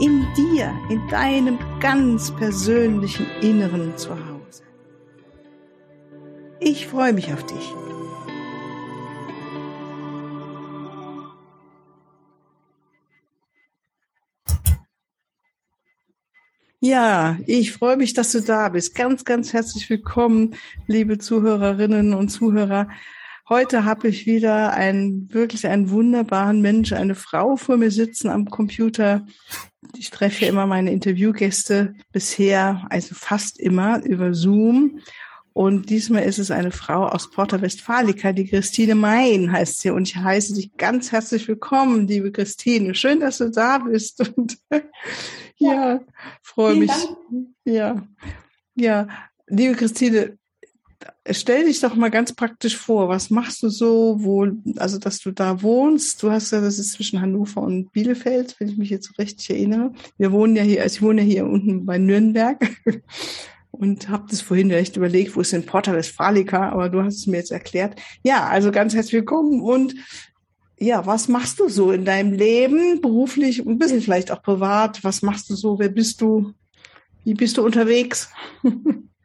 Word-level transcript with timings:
In 0.00 0.26
dir, 0.36 0.72
in 0.90 1.06
deinem 1.08 1.58
ganz 1.80 2.30
persönlichen 2.36 3.26
Inneren 3.40 3.96
zu 3.96 4.10
Hause. 4.10 4.62
Ich 6.60 6.86
freue 6.86 7.12
mich 7.12 7.32
auf 7.32 7.44
dich. 7.44 7.74
Ja, 16.80 17.36
ich 17.46 17.72
freue 17.72 17.96
mich, 17.96 18.14
dass 18.14 18.30
du 18.30 18.40
da 18.40 18.68
bist. 18.68 18.94
Ganz, 18.94 19.24
ganz 19.24 19.52
herzlich 19.52 19.90
willkommen, 19.90 20.54
liebe 20.86 21.18
Zuhörerinnen 21.18 22.14
und 22.14 22.28
Zuhörer. 22.28 22.88
Heute 23.48 23.86
habe 23.86 24.08
ich 24.08 24.26
wieder 24.26 24.74
einen, 24.74 25.32
wirklich 25.32 25.66
einen 25.66 25.88
wunderbaren 25.88 26.60
Mensch, 26.60 26.92
eine 26.92 27.14
Frau 27.14 27.56
vor 27.56 27.78
mir 27.78 27.90
sitzen 27.90 28.28
am 28.28 28.50
Computer. 28.50 29.24
Ich 29.96 30.10
treffe 30.10 30.44
ja 30.44 30.50
immer 30.50 30.66
meine 30.66 30.92
Interviewgäste 30.92 31.94
bisher, 32.12 32.86
also 32.90 33.14
fast 33.14 33.58
immer 33.58 34.04
über 34.04 34.34
Zoom. 34.34 35.00
Und 35.54 35.88
diesmal 35.88 36.24
ist 36.24 36.38
es 36.38 36.50
eine 36.50 36.70
Frau 36.70 37.06
aus 37.06 37.30
Porta 37.30 37.62
Westfalica, 37.62 38.32
die 38.32 38.46
Christine 38.46 38.94
Mein 38.94 39.50
heißt 39.50 39.80
sie. 39.80 39.90
Und 39.90 40.08
ich 40.08 40.16
heiße 40.16 40.52
dich 40.52 40.76
ganz 40.76 41.10
herzlich 41.10 41.48
willkommen, 41.48 42.06
liebe 42.06 42.30
Christine. 42.30 42.94
Schön, 42.94 43.20
dass 43.20 43.38
du 43.38 43.50
da 43.50 43.78
bist. 43.78 44.28
Und 44.36 44.58
ja, 44.70 44.80
ja 45.58 46.00
freue 46.42 46.76
mich. 46.76 46.90
Dank. 46.90 47.48
Ja, 47.64 48.06
ja, 48.74 49.08
liebe 49.48 49.74
Christine, 49.74 50.37
stell 51.30 51.66
dich 51.66 51.80
doch 51.80 51.94
mal 51.94 52.10
ganz 52.10 52.32
praktisch 52.32 52.76
vor. 52.76 53.08
Was 53.08 53.30
machst 53.30 53.62
du 53.62 53.68
so, 53.68 54.16
wo, 54.20 54.48
also, 54.76 54.98
dass 54.98 55.20
du 55.20 55.30
da 55.30 55.62
wohnst? 55.62 56.22
Du 56.22 56.30
hast 56.30 56.50
ja, 56.52 56.60
das 56.60 56.78
ist 56.78 56.92
zwischen 56.92 57.20
Hannover 57.20 57.62
und 57.62 57.92
Bielefeld, 57.92 58.56
wenn 58.58 58.68
ich 58.68 58.76
mich 58.76 58.90
jetzt 58.90 59.18
richtig 59.18 59.50
erinnere. 59.50 59.92
Wir 60.16 60.32
wohnen 60.32 60.56
ja 60.56 60.62
hier, 60.62 60.82
also 60.82 60.96
ich 60.96 61.02
wohne 61.02 61.22
ja 61.22 61.26
hier 61.26 61.46
unten 61.46 61.86
bei 61.86 61.98
Nürnberg 61.98 62.68
und 63.70 64.08
habe 64.08 64.26
das 64.30 64.40
vorhin 64.40 64.70
echt 64.70 64.96
überlegt, 64.96 65.36
wo 65.36 65.40
ist 65.40 65.52
denn 65.52 65.66
Porta 65.66 65.92
Westfalica, 65.92 66.70
aber 66.70 66.88
du 66.88 67.02
hast 67.02 67.16
es 67.16 67.26
mir 67.26 67.38
jetzt 67.38 67.52
erklärt. 67.52 68.00
Ja, 68.22 68.46
also 68.46 68.72
ganz 68.72 68.94
herzlich 68.94 69.14
willkommen 69.14 69.60
und 69.60 69.94
ja, 70.80 71.06
was 71.06 71.26
machst 71.26 71.58
du 71.58 71.68
so 71.68 71.90
in 71.90 72.04
deinem 72.04 72.32
Leben, 72.32 73.00
beruflich, 73.00 73.66
ein 73.66 73.78
bisschen 73.78 74.00
vielleicht 74.00 74.30
auch 74.30 74.42
privat? 74.42 75.02
Was 75.02 75.22
machst 75.22 75.50
du 75.50 75.56
so? 75.56 75.78
Wer 75.78 75.88
bist 75.88 76.20
du? 76.20 76.52
Wie 77.24 77.34
bist 77.34 77.56
du 77.56 77.64
unterwegs? 77.64 78.30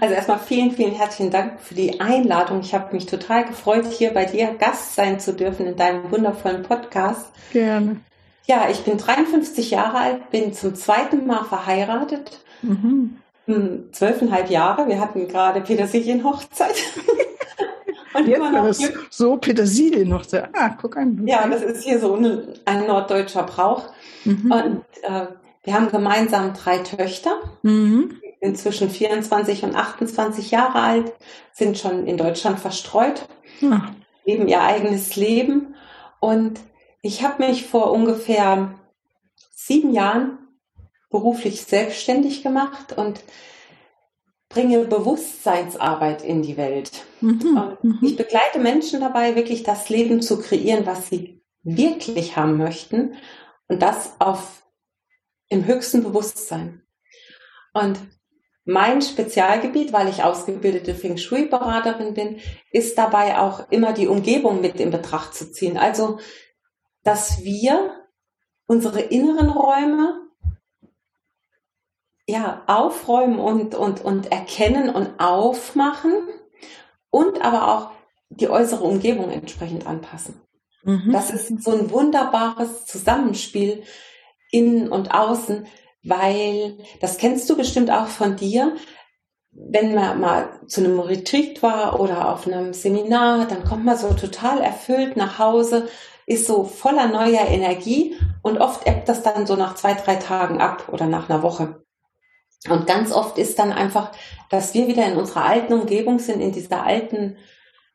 Also 0.00 0.14
erstmal 0.14 0.38
vielen, 0.38 0.70
vielen 0.70 0.92
herzlichen 0.92 1.30
Dank 1.30 1.60
für 1.60 1.74
die 1.74 2.00
Einladung. 2.00 2.60
Ich 2.60 2.74
habe 2.74 2.94
mich 2.94 3.06
total 3.06 3.44
gefreut, 3.44 3.86
hier 3.86 4.14
bei 4.14 4.24
dir 4.24 4.54
Gast 4.54 4.94
sein 4.94 5.18
zu 5.18 5.32
dürfen 5.32 5.66
in 5.66 5.76
deinem 5.76 6.10
wundervollen 6.10 6.62
Podcast. 6.62 7.26
Gerne. 7.52 8.00
Ja, 8.46 8.68
ich 8.70 8.84
bin 8.84 8.98
53 8.98 9.70
Jahre 9.70 9.98
alt, 9.98 10.30
bin 10.30 10.52
zum 10.52 10.74
zweiten 10.74 11.26
Mal 11.26 11.44
verheiratet. 11.44 12.40
Mhm. 12.62 13.16
Hm, 13.46 13.88
zwölfeinhalb 13.92 14.50
Jahre. 14.50 14.86
Wir 14.88 15.00
hatten 15.00 15.28
gerade 15.28 15.60
Petersilienhochzeit. 15.60 16.74
Und 18.14 18.28
Jetzt 18.28 18.38
noch 18.38 18.64
das 18.64 18.80
so 19.10 19.36
Petersilienhochzeit. 19.38 20.50
Ah, 20.52 20.76
guck 20.80 20.96
an. 20.96 21.26
Ja, 21.26 21.46
das 21.48 21.62
ist 21.62 21.82
hier 21.82 21.98
so 21.98 22.14
ein, 22.14 22.46
ein 22.64 22.86
norddeutscher 22.86 23.42
Brauch. 23.42 23.88
Mhm. 24.24 24.52
Und 24.52 24.84
äh, 25.02 25.26
wir 25.64 25.74
haben 25.74 25.90
gemeinsam 25.90 26.52
drei 26.54 26.78
Töchter. 26.78 27.40
Mhm. 27.62 28.20
Inzwischen 28.44 28.90
24 28.90 29.62
und 29.64 29.74
28 29.74 30.50
Jahre 30.50 30.80
alt, 30.80 31.12
sind 31.54 31.78
schon 31.78 32.06
in 32.06 32.18
Deutschland 32.18 32.60
verstreut, 32.60 33.26
ja. 33.60 33.94
leben 34.26 34.48
ihr 34.48 34.60
eigenes 34.60 35.16
Leben. 35.16 35.74
Und 36.20 36.60
ich 37.00 37.22
habe 37.22 37.46
mich 37.46 37.64
vor 37.64 37.90
ungefähr 37.90 38.74
sieben 39.54 39.94
Jahren 39.94 40.38
beruflich 41.08 41.64
selbstständig 41.64 42.42
gemacht 42.42 42.92
und 42.98 43.20
bringe 44.50 44.84
Bewusstseinsarbeit 44.84 46.22
in 46.22 46.42
die 46.42 46.58
Welt. 46.58 47.06
Mhm, 47.22 47.76
mhm, 47.80 47.98
ich 48.02 48.16
begleite 48.16 48.58
Menschen 48.58 49.00
dabei, 49.00 49.36
wirklich 49.36 49.62
das 49.62 49.88
Leben 49.88 50.20
zu 50.20 50.38
kreieren, 50.38 50.84
was 50.84 51.08
sie 51.08 51.42
wirklich 51.62 52.36
haben 52.36 52.58
möchten 52.58 53.14
und 53.68 53.80
das 53.80 54.16
auf 54.18 54.64
im 55.48 55.64
höchsten 55.64 56.02
Bewusstsein. 56.02 56.82
Und 57.72 57.98
mein 58.64 59.02
Spezialgebiet, 59.02 59.92
weil 59.92 60.08
ich 60.08 60.22
ausgebildete 60.22 60.94
Feng 60.94 61.18
Shui-Beraterin 61.18 62.14
bin, 62.14 62.40
ist 62.70 62.96
dabei 62.96 63.38
auch 63.38 63.70
immer 63.70 63.92
die 63.92 64.08
Umgebung 64.08 64.60
mit 64.60 64.80
in 64.80 64.90
Betracht 64.90 65.34
zu 65.34 65.52
ziehen. 65.52 65.76
Also, 65.76 66.18
dass 67.02 67.44
wir 67.44 67.90
unsere 68.66 69.00
inneren 69.00 69.50
Räume 69.50 70.24
ja, 72.26 72.62
aufräumen 72.66 73.38
und, 73.38 73.74
und, 73.74 74.02
und 74.02 74.32
erkennen 74.32 74.88
und 74.88 75.20
aufmachen 75.20 76.14
und 77.10 77.44
aber 77.44 77.68
auch 77.68 77.90
die 78.30 78.48
äußere 78.48 78.82
Umgebung 78.82 79.30
entsprechend 79.30 79.86
anpassen. 79.86 80.40
Mhm. 80.84 81.12
Das 81.12 81.30
ist 81.30 81.62
so 81.62 81.72
ein 81.72 81.90
wunderbares 81.90 82.86
Zusammenspiel 82.86 83.82
innen 84.50 84.88
und 84.88 85.12
außen, 85.12 85.66
weil 86.04 86.78
das 87.00 87.18
kennst 87.18 87.48
du 87.48 87.56
bestimmt 87.56 87.90
auch 87.90 88.06
von 88.06 88.36
dir. 88.36 88.76
Wenn 89.50 89.94
man 89.94 90.20
mal 90.20 90.60
zu 90.66 90.82
einem 90.82 91.00
Retreat 91.00 91.62
war 91.62 92.00
oder 92.00 92.32
auf 92.32 92.46
einem 92.46 92.74
Seminar, 92.74 93.46
dann 93.46 93.64
kommt 93.64 93.84
man 93.84 93.96
so 93.96 94.12
total 94.12 94.60
erfüllt 94.60 95.16
nach 95.16 95.38
Hause, 95.38 95.88
ist 96.26 96.46
so 96.46 96.64
voller 96.64 97.06
neuer 97.08 97.46
Energie 97.48 98.16
und 98.42 98.58
oft 98.58 98.86
ebbt 98.86 99.08
das 99.08 99.22
dann 99.22 99.46
so 99.46 99.56
nach 99.56 99.74
zwei, 99.74 99.94
drei 99.94 100.16
Tagen 100.16 100.60
ab 100.60 100.88
oder 100.92 101.06
nach 101.06 101.28
einer 101.28 101.42
Woche. 101.42 101.84
Und 102.68 102.86
ganz 102.86 103.12
oft 103.12 103.38
ist 103.38 103.58
dann 103.58 103.72
einfach, 103.72 104.12
dass 104.50 104.74
wir 104.74 104.88
wieder 104.88 105.06
in 105.06 105.16
unserer 105.16 105.44
alten 105.44 105.74
Umgebung 105.74 106.18
sind, 106.18 106.40
in 106.40 106.52
dieser 106.52 106.84
alten, 106.84 107.36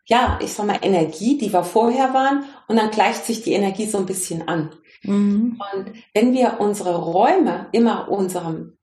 ja, 0.06 0.40
ich 0.42 0.54
sag 0.54 0.68
mal, 0.68 0.80
Energie, 0.82 1.38
die 1.38 1.52
wir 1.52 1.64
vorher 1.64 2.14
waren, 2.14 2.46
und 2.68 2.78
dann 2.78 2.92
gleicht 2.92 3.26
sich 3.26 3.42
die 3.42 3.54
Energie 3.54 3.88
so 3.88 3.98
ein 3.98 4.06
bisschen 4.06 4.48
an. 4.48 4.72
Mhm. 5.04 5.60
Und 5.74 5.94
wenn 6.14 6.34
wir 6.34 6.60
unsere 6.60 6.96
Räume 6.96 7.68
immer 7.72 8.10
unserem, 8.10 8.78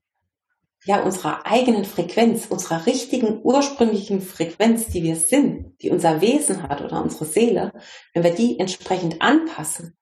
ja, 0.85 1.01
unserer 1.01 1.45
eigenen 1.45 1.85
Frequenz, 1.85 2.47
unserer 2.47 2.85
richtigen 2.85 3.41
ursprünglichen 3.43 4.21
Frequenz, 4.21 4.87
die 4.87 5.03
wir 5.03 5.15
sind, 5.15 5.81
die 5.81 5.89
unser 5.89 6.21
Wesen 6.21 6.63
hat 6.63 6.81
oder 6.81 7.01
unsere 7.01 7.25
Seele, 7.25 7.71
wenn 8.13 8.23
wir 8.23 8.33
die 8.33 8.59
entsprechend 8.59 9.21
anpassen, 9.21 9.97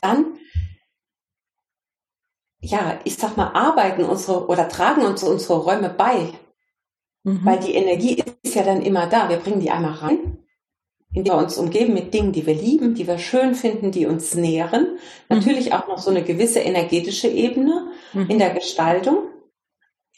dann 0.00 0.38
ja, 2.62 3.00
ich 3.04 3.16
sag 3.16 3.36
mal, 3.36 3.48
arbeiten 3.48 4.04
unsere 4.04 4.46
oder 4.46 4.68
tragen 4.68 5.02
uns 5.02 5.22
unsere 5.22 5.58
Räume 5.58 5.90
bei. 5.90 6.32
Mhm. 7.24 7.44
Weil 7.44 7.58
die 7.58 7.74
Energie 7.74 8.22
ist 8.42 8.54
ja 8.54 8.62
dann 8.62 8.82
immer 8.82 9.08
da. 9.08 9.28
Wir 9.28 9.38
bringen 9.38 9.60
die 9.60 9.70
einmal 9.70 9.94
rein, 9.94 10.38
indem 11.14 11.34
wir 11.34 11.38
uns 11.38 11.58
umgeben 11.58 11.94
mit 11.94 12.14
Dingen, 12.14 12.32
die 12.32 12.46
wir 12.46 12.54
lieben, 12.54 12.94
die 12.94 13.06
wir 13.06 13.18
schön 13.18 13.54
finden, 13.54 13.90
die 13.90 14.06
uns 14.06 14.34
nähren. 14.34 14.98
Mhm. 15.28 15.36
Natürlich 15.36 15.72
auch 15.72 15.86
noch 15.88 15.98
so 15.98 16.10
eine 16.10 16.22
gewisse 16.22 16.60
energetische 16.60 17.28
Ebene 17.28 17.88
mhm. 18.12 18.28
in 18.28 18.38
der 18.38 18.50
Gestaltung. 18.50 19.28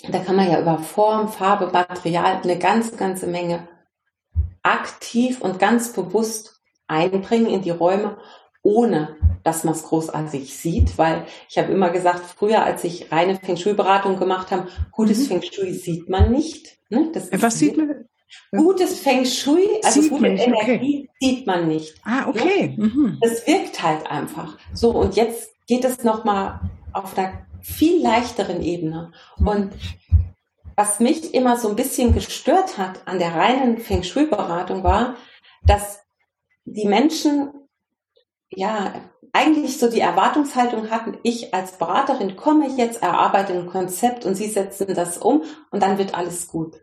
Da 0.09 0.19
kann 0.19 0.37
man 0.37 0.51
ja 0.51 0.61
über 0.61 0.79
Form, 0.79 1.29
Farbe, 1.29 1.71
Material 1.73 2.41
eine 2.43 2.59
ganze, 2.59 2.97
ganze 2.97 3.27
Menge 3.27 3.69
aktiv 4.63 5.41
und 5.41 5.59
ganz 5.59 5.93
bewusst 5.93 6.63
einbringen 6.87 7.47
in 7.47 7.63
die 7.63 7.71
Räume, 7.71 8.19
ohne 8.63 9.17
dass 9.43 9.63
man 9.63 9.75
es 9.75 9.85
großartig 9.85 10.57
sieht, 10.57 10.97
weil 10.97 11.27
ich 11.49 11.59
habe 11.59 11.71
immer 11.71 11.91
gesagt, 11.91 12.25
früher, 12.25 12.65
als 12.65 12.83
ich 12.85 13.13
reine 13.13 13.37
Feng 13.37 13.57
Shui-Beratung 13.57 14.19
gemacht 14.19 14.51
habe, 14.51 14.69
gutes 14.91 15.19
mhm. 15.21 15.27
Feng 15.27 15.43
Shui 15.43 15.73
sieht 15.75 16.09
man 16.09 16.33
nicht. 16.33 16.79
Ne? 16.89 17.11
Das 17.13 17.31
Was 17.31 17.59
sieht 17.59 17.77
man? 17.77 18.09
Gutes 18.53 19.01
Feng 19.01 19.25
Shui, 19.25 19.69
also 19.83 20.03
sieht 20.03 20.11
gute 20.11 20.27
Energie, 20.27 21.09
okay. 21.09 21.11
sieht 21.21 21.47
man 21.47 21.69
nicht. 21.69 21.95
Ah, 22.05 22.29
okay. 22.29 22.75
Ne? 22.77 22.87
Mhm. 22.87 23.19
Das 23.21 23.47
wirkt 23.47 23.83
halt 23.83 24.07
einfach. 24.11 24.57
So, 24.73 24.91
und 24.91 25.17
jetzt 25.17 25.53
geht 25.67 25.85
es 25.85 26.05
nochmal 26.05 26.61
auf 26.93 27.17
einer 27.17 27.47
viel 27.63 28.03
leichteren 28.03 28.63
Ebene. 28.63 29.13
Mhm. 29.39 29.49
Und 29.49 29.73
was 30.77 31.01
mich 31.01 31.35
immer 31.35 31.57
so 31.57 31.69
ein 31.69 31.77
bisschen 31.77 32.15
gestört 32.15 32.79
hat 32.79 33.07
an 33.07 33.19
der 33.19 33.35
reinen 33.35 33.79
Feng 33.79 34.03
Shui-Beratung 34.03 34.83
war, 34.83 35.17
dass 35.65 36.01
die 36.65 36.87
Menschen 36.87 37.51
ja, 38.57 38.93
eigentlich 39.33 39.79
so 39.79 39.91
die 39.91 40.01
Erwartungshaltung 40.01 40.91
hatten, 40.91 41.19
ich 41.23 41.53
als 41.53 41.73
Beraterin 41.73 42.37
komme 42.37 42.69
jetzt, 42.77 43.03
erarbeite 43.03 43.53
ein 43.53 43.67
Konzept 43.67 44.25
und 44.25 44.37
Sie 44.37 44.49
setzen 44.49 44.95
das 44.95 45.19
um 45.19 45.43
und 45.71 45.83
dann 45.83 45.99
wird 45.99 46.15
alles 46.15 46.49
gut. 46.49 46.77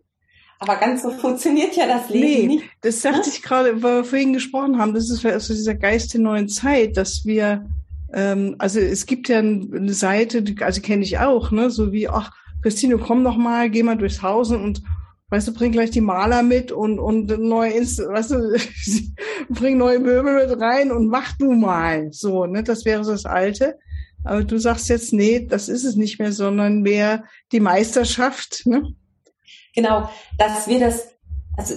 Aber 0.62 0.75
ganz 0.75 1.02
so 1.02 1.10
funktioniert 1.10 1.75
ja 1.75 1.88
das 1.88 2.08
Leben 2.10 2.24
nee, 2.24 2.48
nicht. 2.48 2.66
Das 2.81 3.02
sagte 3.02 3.30
ja? 3.30 3.34
ich 3.34 3.42
gerade, 3.42 3.81
weil 3.81 3.98
wir 3.98 4.04
vorhin 4.04 4.31
gesprochen 4.31 4.78
haben, 4.78 4.94
das 4.94 5.10
ist 5.10 5.25
also 5.25 5.56
dieser 5.56 5.74
Geist 5.74 6.13
der 6.13 6.22
neuen 6.22 6.48
Zeit, 6.50 6.98
dass 6.98 7.25
wir, 7.25 7.68
ähm, 8.13 8.56
also 8.60 8.80
es 8.80 9.08
gibt 9.08 9.28
ja 9.28 9.40
eine 9.40 9.94
Seite, 9.94 10.46
also 10.60 10.81
kenne 10.81 11.04
ich 11.04 11.18
auch, 11.18 11.50
ne, 11.50 11.72
so 11.72 11.92
wie, 11.92 12.08
ach, 12.08 12.31
Christine, 12.62 13.00
komm 13.00 13.24
doch 13.24 13.38
mal, 13.38 13.72
geh 13.72 13.81
mal 13.81 13.98
durchs 13.98 14.22
Haus 14.22 14.52
und 14.52 14.84
weißt 15.31 15.48
du, 15.48 15.54
bring 15.54 15.72
gleich 15.72 15.90
die 15.90 16.00
Maler 16.00 16.44
mit 16.44 16.72
und, 16.72 17.00
und 17.00 17.25
neue, 17.40 17.74
weißt 17.74 18.31
du, 18.31 18.56
bring 19.50 19.80
neue 19.80 19.98
Möbel 19.98 20.46
mit 20.46 20.62
rein 20.62 20.92
und 20.92 21.07
mach 21.07 21.36
du 21.40 21.54
mal. 21.54 22.10
So, 22.12 22.46
ne, 22.46 22.62
das 22.62 22.86
wäre 22.86 23.04
so 23.04 23.14
das 23.14 23.25
Alte. 23.25 23.80
Aber 24.24 24.44
du 24.44 24.60
sagst 24.60 24.90
jetzt, 24.90 25.12
nee, 25.12 25.48
das 25.50 25.69
ist 25.69 25.86
es 25.86 25.96
nicht 25.96 26.19
mehr, 26.19 26.31
sondern 26.31 26.84
mehr 26.84 27.24
die 27.52 27.60
Meisterschaft, 27.60 28.68
ne? 28.68 28.94
Genau, 29.73 30.09
dass 30.38 30.68
wir 30.68 30.79
das, 30.79 31.07
also 31.57 31.75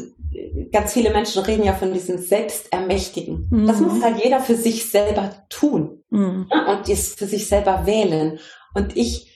ganz 0.73 0.93
viele 0.93 1.11
Menschen 1.11 1.43
reden 1.43 1.65
ja 1.65 1.75
von 1.75 1.93
diesem 1.93 2.19
Selbstermächtigen. 2.19 3.49
Mhm. 3.51 3.67
Das 3.67 3.81
muss 3.81 4.03
halt 4.03 4.23
jeder 4.23 4.41
für 4.41 4.57
sich 4.57 4.91
selber 4.91 5.31
tun 5.49 6.03
mhm. 6.11 6.51
und 6.51 6.89
das 6.89 7.15
für 7.15 7.27
sich 7.27 7.49
selber 7.49 7.87
wählen. 7.87 8.39
Und 8.75 8.97
ich, 8.97 9.33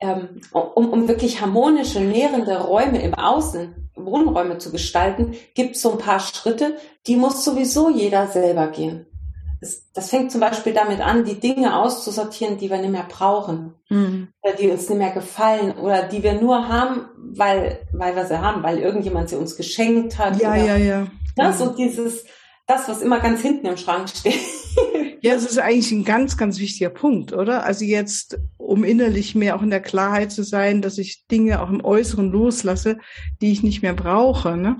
ähm, 0.00 0.40
um, 0.52 0.90
um 0.90 1.08
wirklich 1.08 1.40
harmonische, 1.40 2.00
nährende 2.00 2.58
Räume 2.60 3.02
im 3.02 3.14
Außen, 3.14 3.90
Wohnräume 3.96 4.58
zu 4.58 4.70
gestalten, 4.70 5.34
gibt 5.54 5.74
es 5.76 5.82
so 5.82 5.92
ein 5.92 5.98
paar 5.98 6.20
Schritte, 6.20 6.76
die 7.06 7.16
muss 7.16 7.44
sowieso 7.44 7.90
jeder 7.90 8.28
selber 8.28 8.68
gehen 8.68 9.06
das, 9.60 9.90
das 9.92 10.10
fängt 10.10 10.30
zum 10.30 10.40
Beispiel 10.40 10.72
damit 10.72 11.00
an, 11.00 11.24
die 11.24 11.40
Dinge 11.40 11.76
auszusortieren, 11.76 12.58
die 12.58 12.70
wir 12.70 12.78
nicht 12.78 12.90
mehr 12.90 13.06
brauchen, 13.08 13.74
mhm. 13.88 14.28
oder 14.42 14.54
die 14.54 14.68
uns 14.68 14.88
nicht 14.88 14.98
mehr 14.98 15.12
gefallen 15.12 15.72
oder 15.72 16.02
die 16.02 16.22
wir 16.22 16.34
nur 16.40 16.68
haben, 16.68 17.06
weil, 17.16 17.80
weil 17.92 18.14
wir 18.14 18.26
sie 18.26 18.40
haben, 18.40 18.62
weil 18.62 18.78
irgendjemand 18.78 19.28
sie 19.28 19.36
uns 19.36 19.56
geschenkt 19.56 20.18
hat. 20.18 20.40
Ja, 20.40 20.50
oder, 20.50 20.64
ja, 20.64 20.76
ja. 20.76 21.06
Das 21.36 21.60
ja. 21.60 21.66
und 21.66 21.78
dieses, 21.78 22.24
das, 22.66 22.88
was 22.88 23.02
immer 23.02 23.20
ganz 23.20 23.40
hinten 23.40 23.66
im 23.66 23.76
Schrank 23.76 24.08
steht. 24.08 24.34
Ja, 25.22 25.34
es 25.34 25.44
ist 25.44 25.58
eigentlich 25.58 25.90
ein 25.90 26.04
ganz, 26.04 26.36
ganz 26.36 26.60
wichtiger 26.60 26.90
Punkt, 26.90 27.32
oder? 27.32 27.64
Also 27.64 27.84
jetzt, 27.84 28.38
um 28.58 28.84
innerlich 28.84 29.34
mehr 29.34 29.56
auch 29.56 29.62
in 29.62 29.70
der 29.70 29.80
Klarheit 29.80 30.30
zu 30.30 30.44
sein, 30.44 30.82
dass 30.82 30.98
ich 30.98 31.26
Dinge 31.26 31.60
auch 31.62 31.68
im 31.68 31.84
Äußeren 31.84 32.30
loslasse, 32.30 32.98
die 33.40 33.50
ich 33.50 33.64
nicht 33.64 33.82
mehr 33.82 33.94
brauche, 33.94 34.56
ne? 34.56 34.76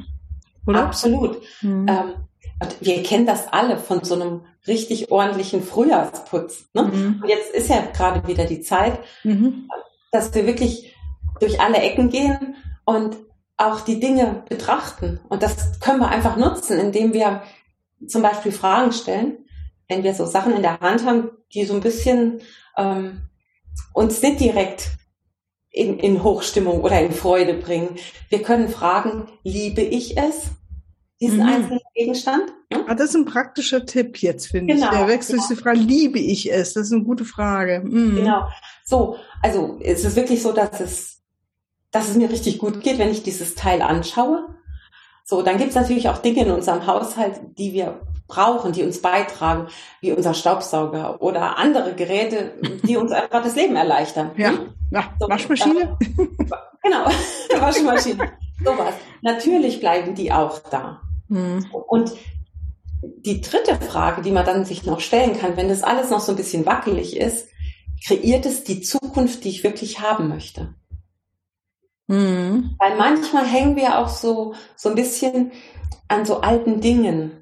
Oder? 0.64 0.84
Absolut. 0.84 1.40
Mhm. 1.62 1.86
Ähm, 1.88 2.14
und 2.60 2.76
wir 2.80 3.02
kennen 3.02 3.26
das 3.26 3.52
alle 3.52 3.76
von 3.78 4.02
so 4.04 4.14
einem 4.14 4.42
richtig 4.66 5.10
ordentlichen 5.10 5.62
Frühjahrsputz. 5.62 6.68
Ne? 6.72 6.84
Mhm. 6.84 7.20
Und 7.22 7.28
jetzt 7.28 7.52
ist 7.52 7.68
ja 7.68 7.82
gerade 7.92 8.26
wieder 8.26 8.46
die 8.46 8.62
Zeit, 8.62 8.98
mhm. 9.24 9.68
dass 10.10 10.34
wir 10.34 10.46
wirklich 10.46 10.94
durch 11.40 11.60
alle 11.60 11.78
Ecken 11.78 12.08
gehen 12.08 12.56
und 12.84 13.16
auch 13.58 13.80
die 13.80 14.00
Dinge 14.00 14.44
betrachten. 14.48 15.20
Und 15.28 15.42
das 15.42 15.80
können 15.80 16.00
wir 16.00 16.08
einfach 16.08 16.36
nutzen, 16.36 16.78
indem 16.78 17.12
wir 17.12 17.42
zum 18.06 18.22
Beispiel 18.22 18.52
Fragen 18.52 18.92
stellen, 18.92 19.38
wenn 19.88 20.02
wir 20.02 20.14
so 20.14 20.26
Sachen 20.26 20.54
in 20.54 20.62
der 20.62 20.80
Hand 20.80 21.04
haben, 21.04 21.30
die 21.52 21.64
so 21.64 21.74
ein 21.74 21.80
bisschen 21.80 22.40
ähm, 22.76 23.28
uns 23.92 24.20
nicht 24.22 24.40
direkt 24.40 24.90
in, 25.70 25.98
in 25.98 26.22
Hochstimmung 26.22 26.80
oder 26.80 27.00
in 27.00 27.12
Freude 27.12 27.54
bringen. 27.54 27.96
Wir 28.30 28.42
können 28.42 28.68
fragen, 28.68 29.28
liebe 29.42 29.82
ich 29.82 30.16
es? 30.16 30.50
Diesen 31.20 31.38
mhm. 31.38 31.48
einzelnen 31.48 31.80
Gegenstand. 31.94 32.52
Ne? 32.70 32.84
Ah, 32.86 32.94
das 32.94 33.10
ist 33.10 33.16
ein 33.16 33.24
praktischer 33.24 33.86
Tipp 33.86 34.18
jetzt, 34.18 34.48
finde 34.48 34.74
genau, 34.74 34.90
ich. 34.92 34.98
Der 34.98 35.08
wechselste 35.08 35.54
genau. 35.54 35.64
Frage, 35.64 35.78
liebe 35.78 36.18
ich 36.18 36.52
es? 36.52 36.74
Das 36.74 36.86
ist 36.86 36.92
eine 36.92 37.04
gute 37.04 37.24
Frage. 37.24 37.82
Mhm. 37.84 38.16
Genau. 38.16 38.48
So, 38.84 39.16
also 39.42 39.78
es 39.82 40.04
ist 40.04 40.16
wirklich 40.16 40.42
so, 40.42 40.52
dass 40.52 40.80
es, 40.80 41.22
dass 41.90 42.08
es 42.08 42.16
mir 42.16 42.30
richtig 42.30 42.58
gut 42.58 42.82
geht, 42.82 42.98
wenn 42.98 43.10
ich 43.10 43.22
dieses 43.22 43.54
Teil 43.54 43.82
anschaue. 43.82 44.54
So, 45.24 45.42
dann 45.42 45.58
gibt 45.58 45.70
es 45.70 45.76
natürlich 45.76 46.08
auch 46.08 46.18
Dinge 46.18 46.42
in 46.42 46.50
unserem 46.52 46.86
Haushalt, 46.86 47.40
die 47.58 47.72
wir 47.72 48.00
brauchen, 48.28 48.72
die 48.72 48.82
uns 48.82 49.00
beitragen, 49.00 49.68
wie 50.00 50.12
unser 50.12 50.34
Staubsauger 50.34 51.22
oder 51.22 51.58
andere 51.58 51.94
Geräte, 51.94 52.54
die 52.84 52.96
uns 52.96 53.12
einfach 53.12 53.42
das 53.42 53.56
Leben 53.56 53.76
erleichtern. 53.76 54.32
Ja, 54.36 54.52
ja. 54.90 55.04
So, 55.18 55.28
Waschmaschine. 55.28 55.96
Äh, 56.00 56.26
genau, 56.82 57.06
Waschmaschine. 57.60 58.32
Sowas. 58.64 58.94
Natürlich 59.22 59.80
bleiben 59.80 60.14
die 60.14 60.32
auch 60.32 60.58
da. 60.58 61.02
Mhm. 61.28 61.66
Und 61.88 62.12
die 63.18 63.40
dritte 63.40 63.76
Frage, 63.76 64.22
die 64.22 64.30
man 64.30 64.46
dann 64.46 64.64
sich 64.64 64.84
noch 64.84 65.00
stellen 65.00 65.38
kann, 65.38 65.56
wenn 65.56 65.68
das 65.68 65.82
alles 65.82 66.10
noch 66.10 66.20
so 66.20 66.32
ein 66.32 66.36
bisschen 66.36 66.66
wackelig 66.66 67.16
ist, 67.16 67.48
kreiert 68.04 68.46
es 68.46 68.64
die 68.64 68.80
Zukunft, 68.80 69.44
die 69.44 69.50
ich 69.50 69.64
wirklich 69.64 70.00
haben 70.00 70.28
möchte? 70.28 70.74
Mhm. 72.08 72.76
Weil 72.78 72.96
manchmal 72.96 73.46
hängen 73.46 73.76
wir 73.76 73.98
auch 73.98 74.08
so, 74.08 74.54
so 74.76 74.88
ein 74.88 74.94
bisschen 74.94 75.52
an 76.08 76.24
so 76.24 76.40
alten 76.40 76.80
Dingen. 76.80 77.32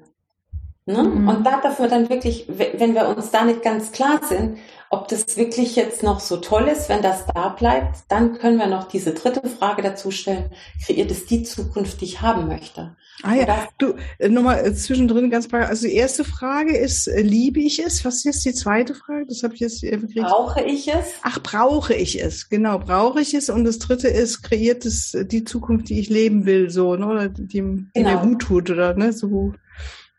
Ne? 0.87 1.01
Mhm. 1.01 1.27
Und 1.27 1.43
da 1.43 1.61
dürfen 1.61 1.83
wir 1.83 1.89
dann 1.89 2.09
wirklich, 2.09 2.45
wenn 2.47 2.93
wir 2.93 3.07
uns 3.07 3.31
da 3.31 3.43
nicht 3.43 3.63
ganz 3.63 3.91
klar 3.91 4.21
sind, 4.23 4.59
ob 4.91 5.07
das 5.07 5.35
wirklich 5.35 5.75
jetzt 5.75 6.03
noch 6.03 6.19
so 6.19 6.37
toll 6.37 6.67
ist, 6.67 6.89
wenn 6.89 7.01
das 7.01 7.25
da 7.25 7.49
bleibt, 7.49 8.03
dann 8.07 8.37
können 8.37 8.59
wir 8.59 8.67
noch 8.67 8.87
diese 8.87 9.13
dritte 9.13 9.47
Frage 9.49 9.81
dazu 9.81 10.11
stellen. 10.11 10.51
Kreiert 10.85 11.09
es 11.09 11.25
die 11.25 11.41
Zukunft, 11.41 12.01
die 12.01 12.05
ich 12.05 12.21
haben 12.21 12.47
möchte? 12.47 12.95
Ah 13.23 13.33
ja, 13.33 13.67
du, 13.79 13.95
äh, 14.19 14.29
nochmal 14.29 14.63
äh, 14.63 14.75
zwischendrin 14.75 15.31
ganz 15.31 15.47
paar, 15.47 15.67
also 15.67 15.87
die 15.87 15.95
erste 15.95 16.23
Frage 16.23 16.77
ist, 16.77 17.07
äh, 17.07 17.21
liebe 17.21 17.61
ich 17.61 17.79
es? 17.79 18.05
Was 18.05 18.17
ist 18.17 18.25
jetzt 18.25 18.45
die 18.45 18.53
zweite 18.53 18.93
Frage? 18.93 19.25
Das 19.27 19.41
habe 19.41 19.55
ich 19.55 19.61
jetzt 19.61 19.81
gekriegt. 19.81 20.15
Brauche 20.15 20.61
ich 20.61 20.87
es? 20.87 21.13
Ach, 21.23 21.39
brauche 21.41 21.95
ich 21.95 22.21
es? 22.21 22.49
Genau, 22.49 22.77
brauche 22.77 23.21
ich 23.21 23.33
es? 23.33 23.49
Und 23.49 23.63
das 23.63 23.79
dritte 23.79 24.09
ist, 24.09 24.43
kreiert 24.43 24.85
es 24.85 25.17
die 25.31 25.45
Zukunft, 25.45 25.89
die 25.89 25.99
ich 25.99 26.09
leben 26.09 26.45
will, 26.45 26.69
so, 26.69 26.95
ne? 26.95 27.07
Oder 27.07 27.29
die, 27.29 27.47
die 27.47 27.59
genau. 27.59 27.89
mir 27.95 28.17
gut 28.17 28.41
tut, 28.43 28.69
oder, 28.69 28.93
ne? 28.93 29.13
So. 29.13 29.53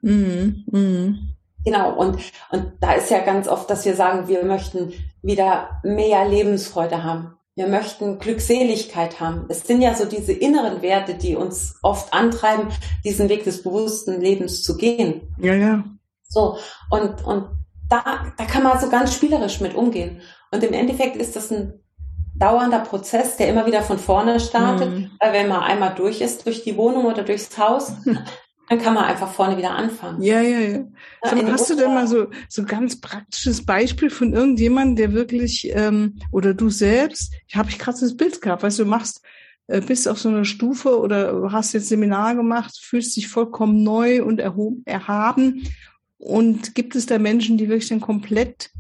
Mhm. 0.03 0.65
Mhm. 0.71 1.37
Genau, 1.65 1.95
und, 1.95 2.19
und 2.51 2.73
da 2.81 2.93
ist 2.93 3.11
ja 3.11 3.19
ganz 3.21 3.49
oft, 3.49 3.69
dass 3.69 3.85
wir 3.85 3.97
sagen, 3.97 4.29
wir 4.29 4.45
möchten 4.45 4.93
wieder 5.23 5.81
mehr 5.83 6.29
Lebensfreude 6.29 7.03
haben. 7.03 7.33
Wir 7.57 7.67
möchten 7.67 8.19
Glückseligkeit 8.19 9.19
haben. 9.19 9.47
Es 9.49 9.67
sind 9.67 9.81
ja 9.81 9.95
so 9.95 10.05
diese 10.05 10.33
inneren 10.33 10.83
Werte, 10.83 11.15
die 11.15 11.35
uns 11.35 11.77
oft 11.83 12.13
antreiben, 12.13 12.69
diesen 13.05 13.29
Weg 13.29 13.45
des 13.45 13.63
bewussten 13.63 14.21
Lebens 14.21 14.63
zu 14.63 14.77
gehen. 14.77 15.35
Ja, 15.39 15.55
ja. 15.55 15.83
So, 16.29 16.59
und, 16.91 17.25
und 17.25 17.49
da, 17.89 18.27
da 18.37 18.45
kann 18.45 18.63
man 18.63 18.79
so 18.79 18.89
ganz 18.89 19.15
spielerisch 19.15 19.61
mit 19.61 19.75
umgehen. 19.75 20.21
Und 20.53 20.63
im 20.63 20.73
Endeffekt 20.73 21.17
ist 21.17 21.35
das 21.35 21.51
ein 21.51 21.81
dauernder 22.35 22.81
Prozess, 22.81 23.37
der 23.37 23.49
immer 23.49 23.67
wieder 23.67 23.83
von 23.83 23.99
vorne 23.99 24.39
startet, 24.39 24.91
mhm. 24.91 25.11
weil 25.19 25.33
wenn 25.33 25.49
man 25.49 25.63
einmal 25.63 25.95
durch 25.95 26.21
ist, 26.21 26.47
durch 26.47 26.63
die 26.63 26.77
Wohnung 26.77 27.07
oder 27.07 27.23
durchs 27.23 27.57
Haus, 27.59 27.93
Dann 28.69 28.81
kann 28.81 28.95
man 28.95 29.05
einfach 29.05 29.31
vorne 29.33 29.57
wieder 29.57 29.77
anfangen. 29.77 30.21
Ja, 30.23 30.41
ja, 30.41 30.59
ja. 30.59 30.85
Mal, 31.23 31.53
hast 31.53 31.71
du 31.71 31.77
denn 31.77 31.95
mal 31.95 32.07
so 32.09 32.27
so 32.49 32.65
ganz 32.65 33.01
praktisches 33.01 33.65
Beispiel 33.65 34.11
von 34.11 34.33
irgendjemandem, 34.33 34.97
der 34.97 35.13
wirklich 35.13 35.71
ähm, 35.73 36.19
oder 36.33 36.53
du 36.53 36.69
selbst? 36.69 37.33
Ich 37.47 37.57
habe 37.57 37.69
ich 37.71 37.79
gerade 37.79 37.99
das 38.01 38.17
Bild 38.17 38.41
gehabt, 38.43 38.63
weißt 38.63 38.81
du, 38.81 38.85
machst 38.85 39.23
äh, 39.69 39.81
bist 39.81 40.09
auf 40.09 40.19
so 40.19 40.29
einer 40.29 40.45
Stufe 40.45 40.99
oder 40.99 41.53
hast 41.53 41.73
jetzt 41.73 41.89
Seminar 41.89 42.35
gemacht, 42.35 42.79
fühlst 42.81 43.17
dich 43.17 43.29
vollkommen 43.29 43.83
neu 43.83 44.25
und 44.25 44.41
erhoben, 44.41 44.83
erhaben 44.85 45.69
und 46.19 46.75
gibt 46.75 46.97
es 46.97 47.07
da 47.07 47.19
Menschen, 47.19 47.59
die 47.59 47.69
wirklich 47.69 47.89
dann 47.89 48.01
komplett 48.01 48.71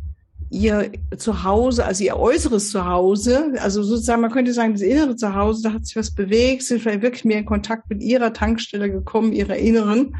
ihr 0.50 0.92
Zuhause, 1.16 1.84
also 1.84 2.04
ihr 2.04 2.16
äußeres 2.16 2.70
Zuhause, 2.70 3.54
also 3.60 3.82
sozusagen, 3.82 4.22
man 4.22 4.30
könnte 4.30 4.52
sagen, 4.52 4.72
das 4.72 4.82
innere 4.82 5.16
Zuhause, 5.16 5.62
da 5.62 5.72
hat 5.72 5.86
sich 5.86 5.96
was 5.96 6.14
bewegt, 6.14 6.62
sind 6.62 6.82
vielleicht 6.82 7.02
wirklich 7.02 7.24
mehr 7.24 7.38
in 7.38 7.46
Kontakt 7.46 7.88
mit 7.90 8.02
ihrer 8.02 8.32
Tankstelle 8.32 8.90
gekommen, 8.90 9.32
ihrer 9.32 9.56
inneren, 9.56 10.16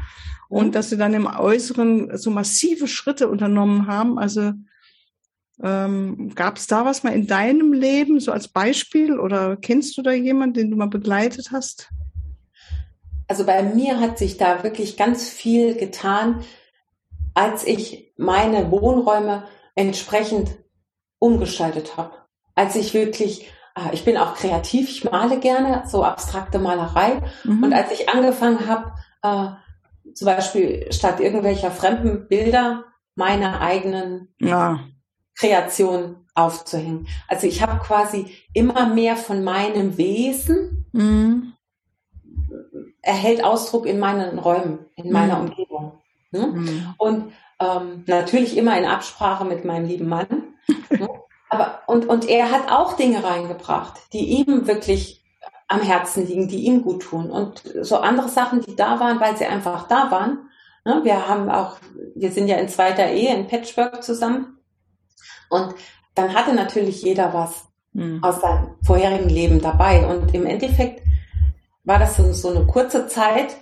und 0.49 0.67
mhm. 0.67 0.71
dass 0.71 0.89
sie 0.89 0.97
dann 0.97 1.13
im 1.13 1.27
Äußeren 1.27 2.17
so 2.17 2.29
massive 2.29 2.87
Schritte 2.87 3.27
unternommen 3.27 3.87
haben. 3.87 4.17
Also 4.17 4.53
ähm, 5.63 6.33
gab 6.35 6.57
es 6.57 6.67
da 6.67 6.85
was 6.85 7.03
mal 7.03 7.13
in 7.13 7.27
deinem 7.27 7.73
Leben, 7.73 8.19
so 8.19 8.31
als 8.31 8.47
Beispiel, 8.47 9.19
oder 9.19 9.57
kennst 9.57 9.97
du 9.97 10.01
da 10.01 10.11
jemanden, 10.11 10.53
den 10.53 10.71
du 10.71 10.77
mal 10.77 10.87
begleitet 10.87 11.49
hast? 11.51 11.89
Also 13.27 13.45
bei 13.45 13.61
mir 13.63 13.99
hat 13.99 14.17
sich 14.17 14.37
da 14.37 14.63
wirklich 14.63 14.95
ganz 14.95 15.29
viel 15.29 15.75
getan, 15.75 16.43
als 17.33 17.65
ich 17.67 18.13
meine 18.17 18.71
Wohnräume 18.71 19.43
entsprechend 19.77 20.57
umgestaltet 21.19 21.95
habe. 21.95 22.11
Als 22.55 22.75
ich 22.75 22.93
wirklich, 22.93 23.49
äh, 23.75 23.93
ich 23.93 24.03
bin 24.03 24.17
auch 24.17 24.35
kreativ, 24.35 24.89
ich 24.89 25.03
male 25.03 25.39
gerne, 25.39 25.83
so 25.87 26.03
abstrakte 26.03 26.59
Malerei. 26.59 27.21
Mhm. 27.43 27.63
Und 27.63 27.73
als 27.73 27.91
ich 27.91 28.09
angefangen 28.09 28.67
habe, 28.67 28.91
äh, 29.21 30.13
zum 30.13 30.25
Beispiel 30.25 30.91
statt 30.91 31.19
irgendwelcher 31.19 31.71
fremden 31.71 32.27
Bilder 32.27 32.85
meine 33.15 33.61
eigenen 33.61 34.29
ja. 34.39 34.79
Kreationen 35.35 36.27
aufzuhängen. 36.33 37.07
Also 37.27 37.45
ich 37.47 37.61
habe 37.61 37.79
quasi 37.79 38.27
immer 38.53 38.87
mehr 38.87 39.15
von 39.15 39.43
meinem 39.43 39.97
Wesen 39.97 40.87
mhm. 40.91 41.53
erhält 43.01 43.43
Ausdruck 43.43 43.85
in 43.85 43.99
meinen 43.99 44.39
Räumen, 44.39 44.85
in 44.95 45.11
meiner 45.11 45.37
mhm. 45.37 45.49
Umgebung. 45.49 46.01
Ne? 46.31 46.47
Mhm. 46.47 46.93
Und 46.97 47.33
Ähm, 47.59 48.03
natürlich 48.05 48.55
immer 48.55 48.77
in 48.77 48.85
Absprache 48.85 49.45
mit 49.45 49.65
meinem 49.65 49.87
lieben 49.87 50.07
Mann. 50.07 50.27
Ne? 50.89 51.09
Aber, 51.49 51.79
und, 51.87 52.07
und 52.07 52.27
er 52.27 52.51
hat 52.51 52.69
auch 52.69 52.93
Dinge 52.93 53.23
reingebracht, 53.23 53.93
die 54.13 54.25
ihm 54.39 54.67
wirklich 54.67 55.23
am 55.67 55.81
Herzen 55.81 56.25
liegen, 56.25 56.47
die 56.47 56.65
ihm 56.65 56.81
gut 56.81 57.03
tun. 57.03 57.29
Und 57.29 57.63
so 57.81 57.97
andere 57.97 58.29
Sachen, 58.29 58.61
die 58.61 58.75
da 58.75 58.99
waren, 58.99 59.19
weil 59.19 59.35
sie 59.37 59.45
einfach 59.45 59.87
da 59.87 60.11
waren. 60.11 60.49
Ne? 60.85 61.01
Wir 61.03 61.27
haben 61.27 61.49
auch, 61.49 61.77
wir 62.15 62.31
sind 62.31 62.47
ja 62.47 62.57
in 62.57 62.69
zweiter 62.69 63.09
Ehe, 63.09 63.35
in 63.35 63.47
Patchwork 63.47 64.03
zusammen. 64.03 64.59
Und 65.49 65.75
dann 66.15 66.33
hatte 66.33 66.53
natürlich 66.53 67.01
jeder 67.03 67.33
was 67.33 67.65
mhm. 67.93 68.23
aus 68.23 68.41
seinem 68.41 68.75
vorherigen 68.83 69.29
Leben 69.29 69.61
dabei. 69.61 70.05
Und 70.05 70.33
im 70.33 70.45
Endeffekt 70.45 71.01
war 71.83 71.99
das 71.99 72.17
so, 72.17 72.31
so 72.33 72.49
eine 72.49 72.65
kurze 72.65 73.07
Zeit. 73.07 73.57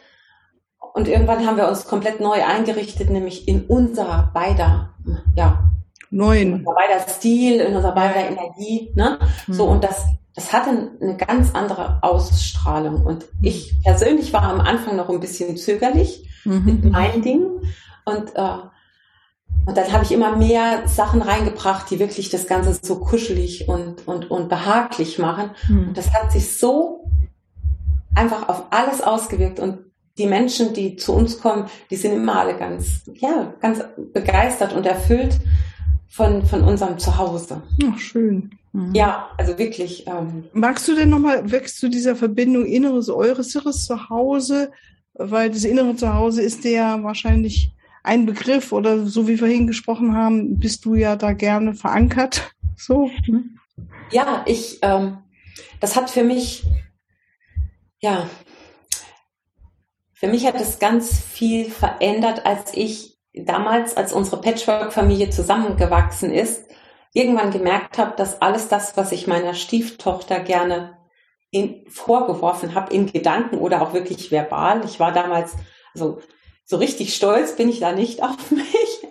Und 0.96 1.10
irgendwann 1.10 1.46
haben 1.46 1.58
wir 1.58 1.68
uns 1.68 1.86
komplett 1.86 2.22
neu 2.22 2.42
eingerichtet, 2.42 3.10
nämlich 3.10 3.50
in 3.50 3.66
unserer 3.66 4.32
beider, 4.34 4.94
ja, 5.36 5.72
neuen, 6.10 6.54
unser 6.54 6.74
beider 6.74 7.06
Stil, 7.10 7.60
in 7.60 7.76
unserer 7.76 7.94
beider 7.94 8.30
Energie, 8.30 8.94
ne? 8.96 9.20
Mhm. 9.46 9.54
So, 9.54 9.66
und 9.66 9.84
das, 9.84 10.06
das 10.36 10.54
hatte 10.54 10.94
eine 11.02 11.18
ganz 11.18 11.54
andere 11.54 12.00
Ausstrahlung. 12.02 13.06
Und 13.06 13.26
ich 13.42 13.76
persönlich 13.84 14.32
war 14.32 14.44
am 14.44 14.62
Anfang 14.62 14.96
noch 14.96 15.10
ein 15.10 15.20
bisschen 15.20 15.58
zögerlich 15.58 16.30
mhm. 16.46 16.64
mit 16.64 16.86
meinen 16.86 17.22
Dingen. 17.22 17.60
Und 18.06 18.34
äh, 18.36 18.58
und 19.66 19.76
dann 19.76 19.92
habe 19.92 20.06
ich 20.06 20.14
immer 20.14 20.38
mehr 20.38 20.88
Sachen 20.88 21.22
reingebracht, 21.22 21.90
die 21.90 22.00
wirklich 22.00 22.30
das 22.30 22.48
Ganze 22.48 22.80
so 22.82 23.00
kuschelig 23.00 23.68
und, 23.68 24.08
und, 24.08 24.32
und 24.32 24.48
behaglich 24.48 25.20
machen. 25.20 25.50
Mhm. 25.68 25.90
Und 25.90 25.98
das 25.98 26.14
hat 26.14 26.32
sich 26.32 26.58
so 26.58 27.12
einfach 28.14 28.48
auf 28.48 28.68
alles 28.70 29.02
ausgewirkt. 29.02 29.60
Und 29.60 29.85
die 30.18 30.28
Menschen, 30.28 30.74
die 30.74 30.96
zu 30.96 31.14
uns 31.14 31.40
kommen, 31.40 31.66
die 31.90 31.96
sind 31.96 32.14
immer 32.14 32.40
alle 32.40 32.58
ganz, 32.58 33.04
ja, 33.16 33.54
ganz 33.60 33.84
begeistert 34.14 34.74
und 34.74 34.86
erfüllt 34.86 35.40
von, 36.08 36.46
von 36.46 36.64
unserem 36.64 36.98
Zuhause. 36.98 37.62
Ach, 37.92 38.00
schön. 38.00 38.52
Mhm. 38.72 38.94
Ja, 38.94 39.30
also 39.38 39.58
wirklich. 39.58 40.08
Ähm, 40.08 40.46
Magst 40.54 40.88
du 40.88 40.96
denn 40.96 41.10
nochmal 41.10 41.52
weg 41.52 41.68
zu 41.70 41.90
dieser 41.90 42.16
Verbindung 42.16 42.66
Inneres, 42.66 43.10
Äußeres 43.10 43.86
Zuhause? 43.86 44.72
Weil 45.14 45.50
das 45.50 45.64
innere 45.64 45.96
Zuhause 45.96 46.42
ist 46.42 46.64
ja 46.66 47.02
wahrscheinlich 47.04 47.74
ein 48.04 48.26
Begriff 48.26 48.72
oder 48.72 49.06
so 49.06 49.24
wie 49.24 49.32
wir 49.32 49.40
vorhin 49.40 49.68
gesprochen 49.68 50.16
haben, 50.16 50.60
bist 50.60 50.86
du 50.86 50.96
ja 50.96 51.16
da 51.16 51.34
gerne 51.34 51.74
verankert. 51.74 52.52
So. 52.78 53.10
Ne? 53.28 53.44
Ja, 54.12 54.44
ich, 54.46 54.80
ähm, 54.82 55.18
das 55.80 55.96
hat 55.96 56.10
für 56.10 56.24
mich, 56.24 56.64
ja, 58.00 58.30
für 60.16 60.28
mich 60.28 60.46
hat 60.48 60.60
es 60.60 60.80
ganz 60.80 61.20
viel 61.20 61.70
verändert, 61.70 62.46
als 62.46 62.74
ich 62.74 63.20
damals, 63.34 63.98
als 63.98 64.14
unsere 64.14 64.40
Patchwork-Familie 64.40 65.30
zusammengewachsen 65.30 66.34
ist, 66.34 66.64
irgendwann 67.14 67.52
gemerkt 67.52 67.98
habe, 67.98 68.16
dass 68.16 68.42
alles 68.42 68.70
das, 68.70 68.96
was 68.96 69.12
ich 69.12 69.28
meiner 69.28 69.54
Stieftochter 69.54 70.40
gerne 70.40 70.98
in, 71.52 71.86
vorgeworfen 71.90 72.76
habe, 72.76 72.94
in 72.94 73.12
Gedanken 73.12 73.58
oder 73.58 73.82
auch 73.82 73.94
wirklich 73.94 74.32
verbal, 74.32 74.84
ich 74.86 75.00
war 75.00 75.12
damals, 75.12 75.54
also 75.94 76.20
so 76.64 76.78
richtig 76.78 77.14
stolz 77.14 77.58
bin 77.58 77.70
ich 77.70 77.82
da 77.82 77.92
nicht 77.92 78.24
auf 78.24 78.52
mich. 78.52 79.08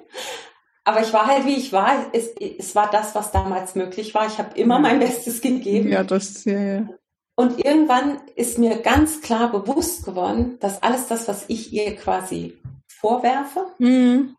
Aber 0.87 1.01
ich 1.01 1.13
war 1.13 1.27
halt, 1.27 1.47
wie 1.47 1.57
ich 1.57 1.73
war. 1.73 2.11
Es, 2.13 2.29
es 2.37 2.75
war 2.75 2.91
das, 2.91 3.15
was 3.15 3.33
damals 3.33 3.75
möglich 3.75 4.15
war. 4.15 4.27
Ich 4.27 4.37
habe 4.37 4.59
immer 4.59 4.79
mein 4.79 4.99
Bestes 4.99 5.41
gegeben. 5.41 5.89
Ja, 5.89 6.05
das, 6.05 6.45
ja, 6.45 6.61
ja. 6.61 6.89
Und 7.37 7.65
irgendwann 7.65 8.21
ist 8.37 8.59
mir 8.59 8.77
ganz 8.77 9.21
klar 9.21 9.51
bewusst 9.51 10.05
geworden, 10.05 10.59
dass 10.61 10.83
alles 10.83 11.09
das, 11.09 11.27
was 11.27 11.45
ich 11.49 11.73
ihr 11.73 11.97
quasi 11.97 12.57
vorwerfe, 12.87 13.67
mhm. 13.79 14.37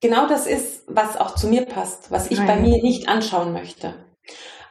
genau 0.00 0.28
das 0.28 0.46
ist, 0.46 0.84
was 0.86 1.16
auch 1.16 1.34
zu 1.34 1.48
mir 1.48 1.66
passt, 1.66 2.10
was 2.10 2.30
ich 2.30 2.38
Nein. 2.38 2.46
bei 2.46 2.56
mir 2.56 2.82
nicht 2.82 3.08
anschauen 3.08 3.52
möchte. 3.52 3.94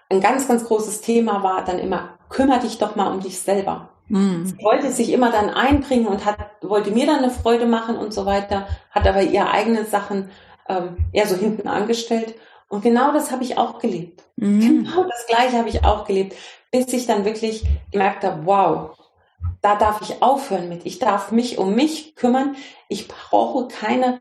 Ein 0.10 0.22
ganz, 0.22 0.48
ganz 0.48 0.64
großes 0.66 1.02
Thema 1.02 1.44
war 1.44 1.66
dann 1.66 1.80
immer, 1.80 2.18
kümmere 2.30 2.60
dich 2.60 2.78
doch 2.78 2.96
mal 2.96 3.12
um 3.12 3.20
dich 3.20 3.40
selber. 3.40 3.90
Mhm. 4.08 4.46
Sie 4.46 4.64
wollte 4.64 4.92
sich 4.92 5.12
immer 5.12 5.32
dann 5.32 5.50
einbringen 5.50 6.08
und 6.08 6.26
hat, 6.26 6.38
wollte 6.62 6.92
mir 6.92 7.08
dann 7.08 7.20
eine 7.20 7.32
Freude 7.32 7.66
machen 7.66 7.98
und 7.98 8.14
so 8.14 8.26
weiter, 8.26 8.68
hat 8.92 9.08
aber 9.08 9.22
ihre 9.22 9.50
eigenen 9.50 9.86
Sachen 9.86 10.30
ähm, 10.70 10.98
eher 11.12 11.28
so 11.28 11.36
hinten 11.36 11.68
angestellt. 11.68 12.36
Und 12.68 12.82
genau 12.82 13.14
das 13.14 13.32
habe 13.32 13.44
ich 13.44 13.58
auch 13.58 13.80
gelebt. 13.80 14.24
Mhm. 14.38 14.60
Genau 14.60 15.04
das 15.04 15.26
Gleiche 15.28 15.58
habe 15.58 15.70
ich 15.70 15.84
auch 15.84 16.06
gelebt, 16.06 16.36
bis 16.72 16.92
ich 16.94 17.06
dann 17.06 17.26
wirklich 17.26 17.64
gemerkt 17.92 18.24
habe, 18.24 18.46
wow, 18.46 18.98
da 19.62 19.76
darf 19.76 20.02
ich 20.02 20.22
aufhören 20.22 20.70
mit. 20.70 20.86
Ich 20.86 21.00
darf 21.00 21.32
mich 21.32 21.58
um 21.58 21.76
mich 21.76 22.16
kümmern. 22.16 22.56
Ich 22.90 23.08
brauche 23.08 23.68
keine 23.68 24.20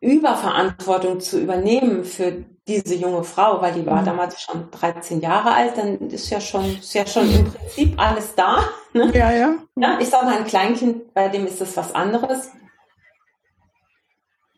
Überverantwortung 0.00 1.20
zu 1.20 1.38
übernehmen 1.38 2.04
für 2.04 2.44
diese 2.66 2.94
junge 2.94 3.24
Frau, 3.24 3.60
weil 3.60 3.74
die 3.74 3.84
war 3.84 4.00
mhm. 4.00 4.06
damals 4.06 4.40
schon 4.40 4.70
13 4.70 5.20
Jahre 5.20 5.52
alt, 5.52 5.76
dann 5.76 5.98
ist 6.08 6.30
ja 6.30 6.40
schon, 6.40 6.78
ist 6.78 6.94
ja 6.94 7.06
schon 7.06 7.30
im 7.30 7.52
Prinzip 7.52 8.00
alles 8.00 8.34
da. 8.34 8.64
Ne? 8.92 9.12
Ja, 9.14 9.30
ja. 9.30 9.54
ja 9.76 10.00
ich 10.00 10.08
sage 10.08 10.26
mal, 10.26 10.38
ein 10.38 10.44
Kleinkind, 10.44 11.14
bei 11.14 11.28
dem 11.28 11.46
ist 11.46 11.60
das 11.60 11.76
was 11.76 11.94
anderes. 11.94 12.50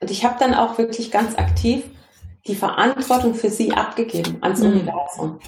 Und 0.00 0.10
ich 0.10 0.24
habe 0.24 0.36
dann 0.38 0.54
auch 0.54 0.78
wirklich 0.78 1.10
ganz 1.10 1.36
aktiv 1.36 1.84
die 2.46 2.54
Verantwortung 2.54 3.34
für 3.34 3.50
sie 3.50 3.72
abgegeben 3.72 4.38
ans 4.40 4.60
mhm. 4.60 4.72
Universum 4.72 5.38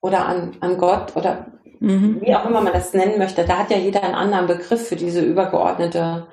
oder 0.00 0.26
an, 0.26 0.56
an 0.60 0.78
Gott 0.78 1.16
oder 1.16 1.46
mhm. 1.80 2.20
wie 2.20 2.34
auch 2.34 2.44
immer 2.44 2.60
man 2.60 2.72
das 2.72 2.92
nennen 2.92 3.18
möchte. 3.18 3.44
Da 3.44 3.58
hat 3.58 3.70
ja 3.70 3.78
jeder 3.78 4.02
einen 4.02 4.14
anderen 4.14 4.46
Begriff 4.46 4.88
für 4.88 4.96
diese 4.96 5.22
übergeordnete, 5.22 6.28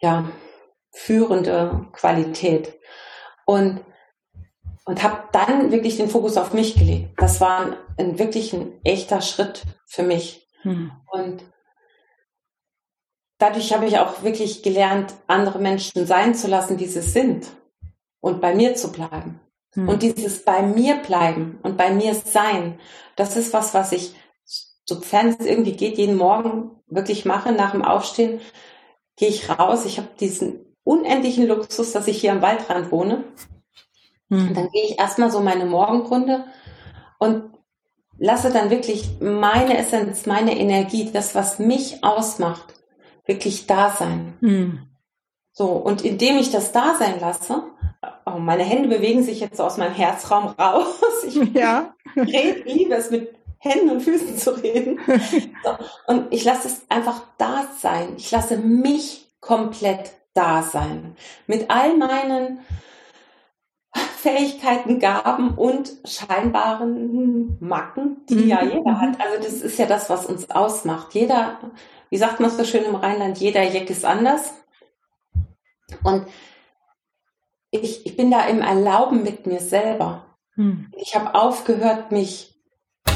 ja, 0.00 0.24
führende 0.92 1.86
Qualität. 1.92 2.78
Und 3.44 3.80
und 4.86 5.04
habe 5.04 5.28
dann 5.30 5.70
wirklich 5.70 5.98
den 5.98 6.08
Fokus 6.08 6.36
auf 6.36 6.52
mich 6.52 6.74
gelegt. 6.74 7.10
Das 7.18 7.40
war 7.40 7.60
ein, 7.60 7.76
ein 7.96 8.18
wirklich 8.18 8.52
ein 8.52 8.80
echter 8.82 9.20
Schritt 9.20 9.62
für 9.86 10.02
mich. 10.02 10.48
Hm. 10.62 10.90
Und 11.06 11.44
dadurch 13.38 13.72
habe 13.72 13.86
ich 13.86 13.98
auch 13.98 14.24
wirklich 14.24 14.64
gelernt, 14.64 15.14
andere 15.28 15.60
Menschen 15.60 16.06
sein 16.06 16.34
zu 16.34 16.48
lassen, 16.48 16.80
wie 16.80 16.86
sie 16.86 17.02
sind 17.02 17.46
und 18.20 18.40
bei 18.40 18.54
mir 18.54 18.74
zu 18.74 18.92
bleiben. 18.92 19.40
Hm. 19.74 19.88
Und 19.88 20.02
dieses 20.02 20.44
bei 20.44 20.62
mir 20.62 20.96
bleiben 20.96 21.58
und 21.62 21.76
bei 21.76 21.90
mir 21.92 22.14
sein, 22.14 22.78
das 23.16 23.36
ist 23.36 23.52
was, 23.52 23.74
was 23.74 23.92
ich, 23.92 24.14
sofern 24.84 25.28
es 25.28 25.46
irgendwie 25.46 25.76
geht, 25.76 25.98
jeden 25.98 26.16
Morgen 26.16 26.70
wirklich 26.86 27.24
mache 27.24 27.52
nach 27.52 27.72
dem 27.72 27.84
Aufstehen, 27.84 28.40
gehe 29.16 29.28
ich 29.28 29.48
raus. 29.48 29.84
Ich 29.84 29.98
habe 29.98 30.08
diesen 30.18 30.60
unendlichen 30.82 31.46
Luxus, 31.46 31.92
dass 31.92 32.08
ich 32.08 32.20
hier 32.20 32.32
am 32.32 32.42
Waldrand 32.42 32.90
wohne. 32.90 33.24
Mhm. 34.28 34.54
Dann 34.54 34.70
gehe 34.70 34.84
ich 34.84 34.98
erstmal 34.98 35.30
so 35.30 35.40
meine 35.40 35.66
Morgenrunde 35.66 36.44
und 37.18 37.50
lasse 38.18 38.50
dann 38.50 38.70
wirklich 38.70 39.20
meine 39.20 39.78
Essenz, 39.78 40.26
meine 40.26 40.58
Energie, 40.58 41.10
das, 41.12 41.34
was 41.34 41.58
mich 41.58 42.02
ausmacht, 42.02 42.74
wirklich 43.26 43.66
da 43.66 43.90
sein. 43.90 44.36
Mhm. 44.40 44.86
So, 45.52 45.66
und 45.72 46.02
indem 46.04 46.38
ich 46.38 46.50
das 46.50 46.72
da 46.72 46.94
sein 46.98 47.20
lasse, 47.20 47.64
oh, 48.26 48.38
meine 48.38 48.64
Hände 48.64 48.88
bewegen 48.88 49.22
sich 49.22 49.40
jetzt 49.40 49.56
so 49.56 49.64
aus 49.64 49.76
meinem 49.76 49.94
Herzraum 49.94 50.46
raus. 50.46 50.96
Ich 51.26 51.34
ja. 51.54 51.94
rede, 52.16 52.62
liebe 52.64 52.94
es 52.94 53.10
mit 53.10 53.34
Händen 53.58 53.90
und 53.90 54.00
Füßen 54.00 54.36
zu 54.36 54.50
reden. 54.52 54.98
So, 55.62 55.76
und 56.06 56.32
ich 56.32 56.44
lasse 56.44 56.68
es 56.68 56.82
einfach 56.88 57.22
da 57.36 57.66
sein. 57.78 58.14
Ich 58.16 58.30
lasse 58.30 58.56
mich 58.56 59.28
komplett 59.40 60.12
da 60.32 60.62
sein. 60.62 61.16
Mit 61.46 61.70
all 61.70 61.98
meinen 61.98 62.60
Fähigkeiten, 63.92 64.98
Gaben 64.98 65.54
und 65.54 65.92
scheinbaren 66.04 67.58
Macken, 67.60 68.24
die 68.28 68.36
mhm. 68.36 68.48
ja 68.48 68.62
jeder 68.62 69.00
hat. 69.00 69.20
Also 69.20 69.36
das 69.42 69.60
ist 69.60 69.78
ja 69.78 69.86
das, 69.86 70.08
was 70.08 70.26
uns 70.26 70.50
ausmacht. 70.50 71.14
Jeder, 71.14 71.58
wie 72.08 72.16
sagt 72.16 72.40
man 72.40 72.50
so 72.50 72.64
schön 72.64 72.84
im 72.84 72.94
Rheinland, 72.94 73.38
jeder 73.38 73.62
Jeck 73.62 73.90
ist 73.90 74.04
anders. 74.04 74.54
Und 76.02 76.26
ich, 77.70 78.06
ich 78.06 78.16
bin 78.16 78.30
da 78.30 78.44
im 78.46 78.62
Erlauben 78.62 79.22
mit 79.22 79.46
mir 79.46 79.60
selber. 79.60 80.36
Mhm. 80.56 80.90
Ich 80.96 81.14
habe 81.14 81.34
aufgehört, 81.34 82.12
mich 82.12 82.54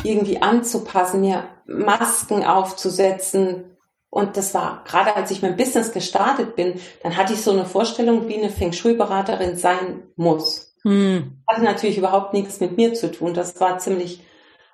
irgendwie 0.02 0.42
anzupassen, 0.42 1.20
mir 1.20 1.44
Masken 1.66 2.44
aufzusetzen. 2.44 3.76
Und 4.10 4.36
das 4.36 4.54
war 4.54 4.84
gerade 4.84 5.16
als 5.16 5.30
ich 5.30 5.42
mein 5.42 5.56
Business 5.56 5.92
gestartet 5.92 6.54
bin, 6.54 6.80
dann 7.02 7.16
hatte 7.16 7.32
ich 7.32 7.42
so 7.42 7.50
eine 7.50 7.64
Vorstellung, 7.64 8.28
wie 8.28 8.36
eine 8.36 8.50
Feng 8.50 8.72
Shui-Beraterin 8.72 9.56
sein 9.56 10.04
muss. 10.16 10.76
Hm. 10.82 11.42
Hatte 11.48 11.64
natürlich 11.64 11.98
überhaupt 11.98 12.32
nichts 12.32 12.60
mit 12.60 12.76
mir 12.76 12.94
zu 12.94 13.10
tun. 13.10 13.34
Das 13.34 13.60
war 13.60 13.78
ziemlich 13.78 14.22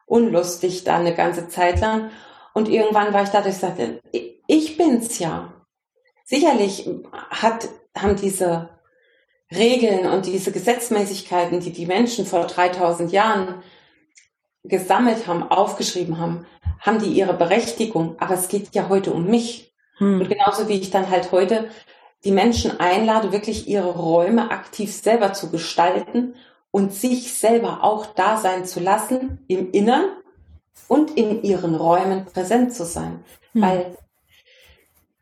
unlustig 0.07 0.85
da 0.85 0.97
eine 0.97 1.15
ganze 1.15 1.49
Zeit 1.49 1.81
lang. 1.81 2.11
Und 2.53 2.69
irgendwann 2.69 3.15
war 3.15 3.23
ich 3.23 3.31
da, 3.31 3.41
dass 3.41 3.55
ich 3.55 3.61
sagte, 3.61 4.01
ich 4.47 4.77
bin's 4.77 5.19
ja. 5.21 5.55
Sicherlich 6.25 6.89
hat, 7.31 7.69
haben 7.97 8.17
diese 8.17 8.69
Regeln 9.54 10.07
und 10.07 10.26
diese 10.26 10.52
Gesetzmäßigkeiten, 10.52 11.61
die 11.61 11.73
die 11.73 11.87
Menschen 11.87 12.25
vor 12.25 12.47
3000 12.47 13.11
Jahren 13.11 13.62
gesammelt 14.62 15.26
haben, 15.26 15.42
aufgeschrieben 15.42 16.19
haben, 16.19 16.47
haben 16.80 17.00
die 17.00 17.11
ihre 17.11 17.35
Berechtigung. 17.35 18.16
Aber 18.21 18.35
es 18.35 18.49
geht 18.49 18.75
ja 18.75 18.88
heute 18.88 19.12
um 19.12 19.26
mich. 19.26 19.75
Hm. 19.99 20.21
Und 20.21 20.28
genauso 20.28 20.69
wie 20.69 20.78
ich 20.78 20.90
dann 20.90 21.11
halt 21.11 21.33
heute 21.33 21.69
die 22.25 22.33
Menschen 22.33 22.78
einlade, 22.78 23.33
wirklich 23.33 23.66
ihre 23.66 23.90
Räume 23.90 24.50
aktiv 24.50 24.92
selber 24.92 25.33
zu 25.33 25.50
gestalten 25.50 26.35
und 26.71 26.92
sich 26.92 27.35
selber 27.35 27.83
auch 27.83 28.07
da 28.07 28.37
sein 28.37 28.64
zu 28.64 28.78
lassen, 28.78 29.45
im 29.49 29.73
Innern 29.73 30.04
und 30.87 31.16
in 31.16 31.42
ihren 31.42 31.75
Räumen 31.75 32.26
präsent 32.26 32.75
zu 32.75 32.85
sein. 32.85 33.25
Mhm. 33.54 33.62
Weil 33.62 33.97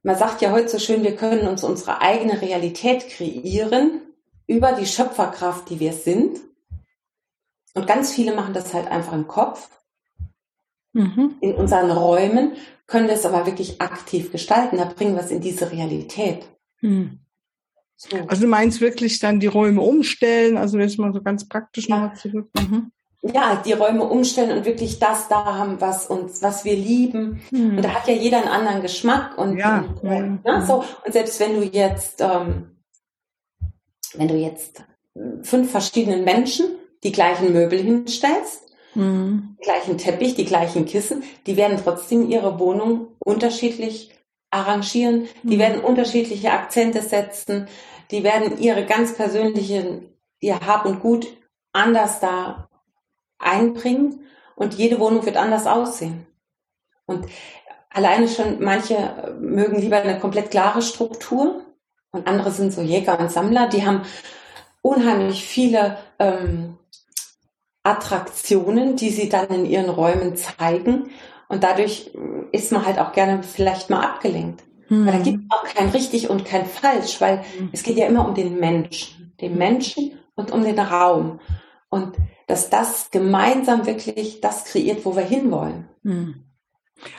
man 0.03 0.17
sagt 0.17 0.43
ja 0.43 0.51
heute 0.51 0.69
so 0.69 0.79
schön, 0.79 1.03
wir 1.03 1.17
können 1.17 1.49
uns 1.49 1.65
unsere 1.65 2.01
eigene 2.03 2.43
Realität 2.43 3.09
kreieren 3.09 4.03
über 4.49 4.73
die 4.73 4.87
Schöpferkraft, 4.87 5.71
die 5.71 5.79
wir 5.79 5.93
sind. 5.93 6.41
Und 7.75 7.87
ganz 7.87 8.13
viele 8.13 8.35
machen 8.35 8.55
das 8.55 8.75
halt 8.75 8.89
einfach 8.91 9.13
im 9.13 9.29
Kopf. 9.29 9.69
Mhm. 10.93 11.37
In 11.41 11.55
unseren 11.55 11.93
Räumen 11.93 12.53
können 12.89 13.07
wir 13.07 13.15
es 13.15 13.27
aber 13.27 13.47
wirklich 13.47 13.81
aktiv 13.81 14.33
gestalten. 14.33 14.79
Da 14.79 14.87
bringen 14.87 15.15
wir 15.15 15.23
es 15.23 15.31
in 15.31 15.41
diese 15.41 15.71
Realität. 15.71 16.49
Mhm. 16.81 17.21
So. 17.95 18.17
Also 18.27 18.43
du 18.43 18.49
meinst 18.49 18.81
wirklich 18.81 19.19
dann 19.19 19.39
die 19.39 19.49
Räume 19.49 19.83
umstellen, 19.83 20.57
also 20.57 20.79
jetzt 20.79 20.99
mal 20.99 21.13
so 21.13 21.21
ganz 21.21 21.49
praktisch 21.49 21.89
ja. 21.89 21.97
nochmal 21.97 22.17
zurück. 22.17 22.49
Mhm. 22.59 22.91
Ja, 23.23 23.61
die 23.65 23.73
Räume 23.73 24.05
umstellen 24.05 24.57
und 24.57 24.65
wirklich 24.65 25.01
das 25.01 25.29
da 25.29 25.45
haben, 25.45 25.81
was 25.81 26.07
uns, 26.07 26.41
was 26.41 26.65
wir 26.65 26.77
lieben. 26.77 27.43
Mhm. 27.51 27.77
Und 27.77 27.85
da 27.85 27.91
hat 27.91 28.07
ja 28.07 28.15
jeder 28.15 28.39
einen 28.39 28.49
anderen 28.49 28.83
Geschmack 28.83 29.37
und, 29.37 29.59
ja. 29.59 29.85
und, 30.01 30.09
ja. 30.09 30.21
Ne, 30.21 30.65
so. 30.67 30.85
und 31.05 31.13
selbst 31.13 31.39
wenn 31.41 31.55
du 31.55 31.65
jetzt, 31.65 32.21
ähm, 32.21 32.78
wenn 34.15 34.29
du 34.29 34.37
jetzt 34.37 34.83
fünf 35.43 35.71
verschiedenen 35.71 36.25
Menschen 36.25 36.67
die 37.05 37.13
gleichen 37.13 37.53
Möbel 37.53 37.79
hinstellst, 37.79 38.63
mhm. 38.95 39.57
gleichen 39.61 39.99
Teppich, 39.99 40.35
die 40.35 40.45
gleichen 40.45 40.85
Kissen, 40.87 41.23
die 41.47 41.57
werden 41.57 41.79
trotzdem 41.83 42.29
ihre 42.29 42.59
Wohnung 42.59 43.09
unterschiedlich 43.19 44.11
arrangieren, 44.51 45.29
die 45.43 45.57
mhm. 45.57 45.61
werden 45.61 45.81
unterschiedliche 45.81 46.53
Akzente 46.53 47.03
setzen, 47.03 47.69
die 48.11 48.25
werden 48.25 48.59
ihre 48.59 48.87
ganz 48.87 49.15
persönlichen, 49.15 50.09
ihr 50.41 50.61
Hab 50.61 50.87
und 50.87 51.01
Gut 51.01 51.27
anders 51.73 52.21
da 52.21 52.69
einbringen 53.39 54.25
und 54.57 54.75
jede 54.75 54.99
Wohnung 54.99 55.25
wird 55.25 55.37
anders 55.37 55.67
aussehen. 55.67 56.27
Und 57.07 57.27
alleine 57.91 58.29
schon, 58.29 58.63
manche 58.63 59.37
mögen 59.41 59.81
lieber 59.81 59.99
eine 59.99 60.19
komplett 60.19 60.51
klare 60.51 60.83
Struktur 60.83 61.65
und 62.11 62.27
andere 62.27 62.51
sind 62.51 62.73
so 62.73 62.81
Jäger 62.81 63.19
und 63.19 63.31
Sammler, 63.31 63.69
die 63.69 63.87
haben 63.87 64.03
unheimlich 64.83 65.45
viele 65.45 65.99
ähm, 66.19 66.79
Attraktionen, 67.83 68.97
die 68.97 69.11
sie 69.11 69.29
dann 69.29 69.49
in 69.49 69.67
ihren 69.67 69.91
Räumen 69.91 70.37
zeigen. 70.37 71.11
Und 71.49 71.65
dadurch 71.65 72.11
ist 72.53 72.73
man 72.73 72.85
halt 72.85 72.99
auch 72.99 73.13
gerne 73.13 73.43
vielleicht 73.43 73.91
mal 73.91 74.03
abgelenkt. 74.03 74.63
Mhm. 74.89 75.07
Weil 75.07 75.13
da 75.13 75.19
gibt 75.19 75.39
es 75.39 75.51
auch 75.51 75.65
kein 75.65 75.89
richtig 75.91 76.31
und 76.31 76.45
kein 76.45 76.67
falsch, 76.67 77.21
weil 77.21 77.39
mhm. 77.59 77.71
es 77.73 77.83
geht 77.83 77.97
ja 77.97 78.07
immer 78.07 78.27
um 78.27 78.35
den 78.35 78.59
Menschen, 78.59 79.33
den 79.41 79.57
Menschen 79.57 80.19
und 80.35 80.51
um 80.51 80.63
den 80.63 80.79
Raum. 80.79 81.41
Und 81.91 82.17
dass 82.47 82.71
das 82.71 83.11
gemeinsam 83.11 83.87
wirklich 83.87 84.41
das 84.41 84.65
kreiert, 84.65 85.05
wo 85.05 85.17
wir 85.17 85.25
hinwollen. 85.25 85.89
Mhm. 86.03 86.45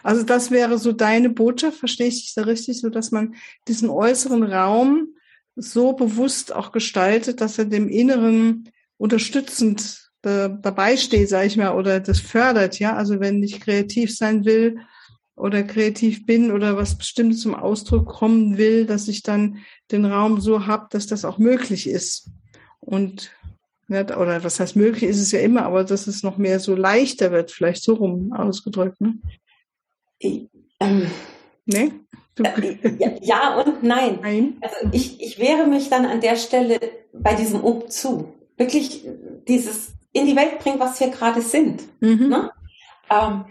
Also 0.04 0.24
das 0.24 0.52
wäre 0.52 0.78
so 0.78 0.92
deine 0.92 1.30
Botschaft, 1.30 1.78
verstehe 1.78 2.08
ich 2.08 2.22
dich 2.22 2.34
da 2.36 2.44
richtig, 2.44 2.82
so 2.82 2.90
dass 2.90 3.12
man 3.12 3.36
diesen 3.68 3.90
äußeren 3.90 4.44
Raum 4.44 5.16
so 5.56 5.94
bewusst 5.94 6.54
auch 6.54 6.72
gestaltet, 6.72 7.42
dass 7.42 7.58
er 7.58 7.66
dem 7.66 7.90
Inneren 7.90 8.70
unterstützend 8.98 10.10
dabei 10.22 10.98
steht, 10.98 11.30
sage 11.30 11.48
ich 11.48 11.56
mal, 11.56 11.76
oder 11.76 12.02
das 12.02 12.20
fördert, 12.20 12.78
ja. 12.80 12.96
Also 12.96 13.22
wenn 13.22 13.42
ich 13.42 13.62
kreativ 13.62 14.16
sein 14.16 14.44
will 14.44 14.80
oder 15.38 15.64
kreativ 15.64 16.26
bin 16.26 16.52
oder 16.52 16.76
was 16.76 16.98
Bestimmtes 16.98 17.40
zum 17.40 17.56
Ausdruck 17.56 18.06
kommen 18.08 18.58
will, 18.58 18.86
dass 18.86 19.08
ich 19.08 19.24
dann 19.24 19.60
den 19.92 20.04
Raum 20.04 20.42
so 20.42 20.68
habe, 20.68 20.88
dass 20.90 21.08
das 21.08 21.24
auch 21.24 21.38
möglich 21.38 21.88
ist. 21.88 22.30
Und 22.82 23.32
oder 23.90 24.44
was 24.44 24.60
heißt 24.60 24.76
möglich 24.76 25.04
ist 25.10 25.20
es 25.22 25.32
ja 25.32 25.40
immer, 25.40 25.64
aber 25.64 25.84
dass 25.84 26.06
es 26.06 26.22
noch 26.22 26.38
mehr 26.38 26.60
so 26.60 26.76
leichter 26.76 27.32
wird, 27.32 27.52
vielleicht 27.52 27.82
so 27.82 27.96
rum 27.96 28.34
ausgedrückt, 28.34 29.02
ne? 29.02 29.16
Ähm, 30.22 31.12
ne? 31.66 31.92
Ja, 33.00 33.12
ja, 33.22 33.62
und 33.62 33.84
nein. 33.84 34.20
nein. 34.22 34.58
Also 34.62 34.76
ich, 34.92 35.22
ich 35.22 35.40
wehre 35.40 35.68
mich 35.68 35.90
dann 35.90 36.06
an 36.06 36.22
der 36.22 36.36
Stelle 36.38 36.80
bei 37.14 37.34
diesem 37.34 37.62
Umzu. 37.62 38.34
Wirklich 38.58 39.06
dieses 39.48 39.94
in 40.14 40.26
die 40.26 40.36
Welt 40.36 40.60
bringen, 40.60 40.80
was 40.80 41.00
wir 41.00 41.10
gerade 41.10 41.42
sind. 41.42 41.84
Mhm. 42.02 42.30
Ne? 42.30 42.52
Ähm, 43.10 43.46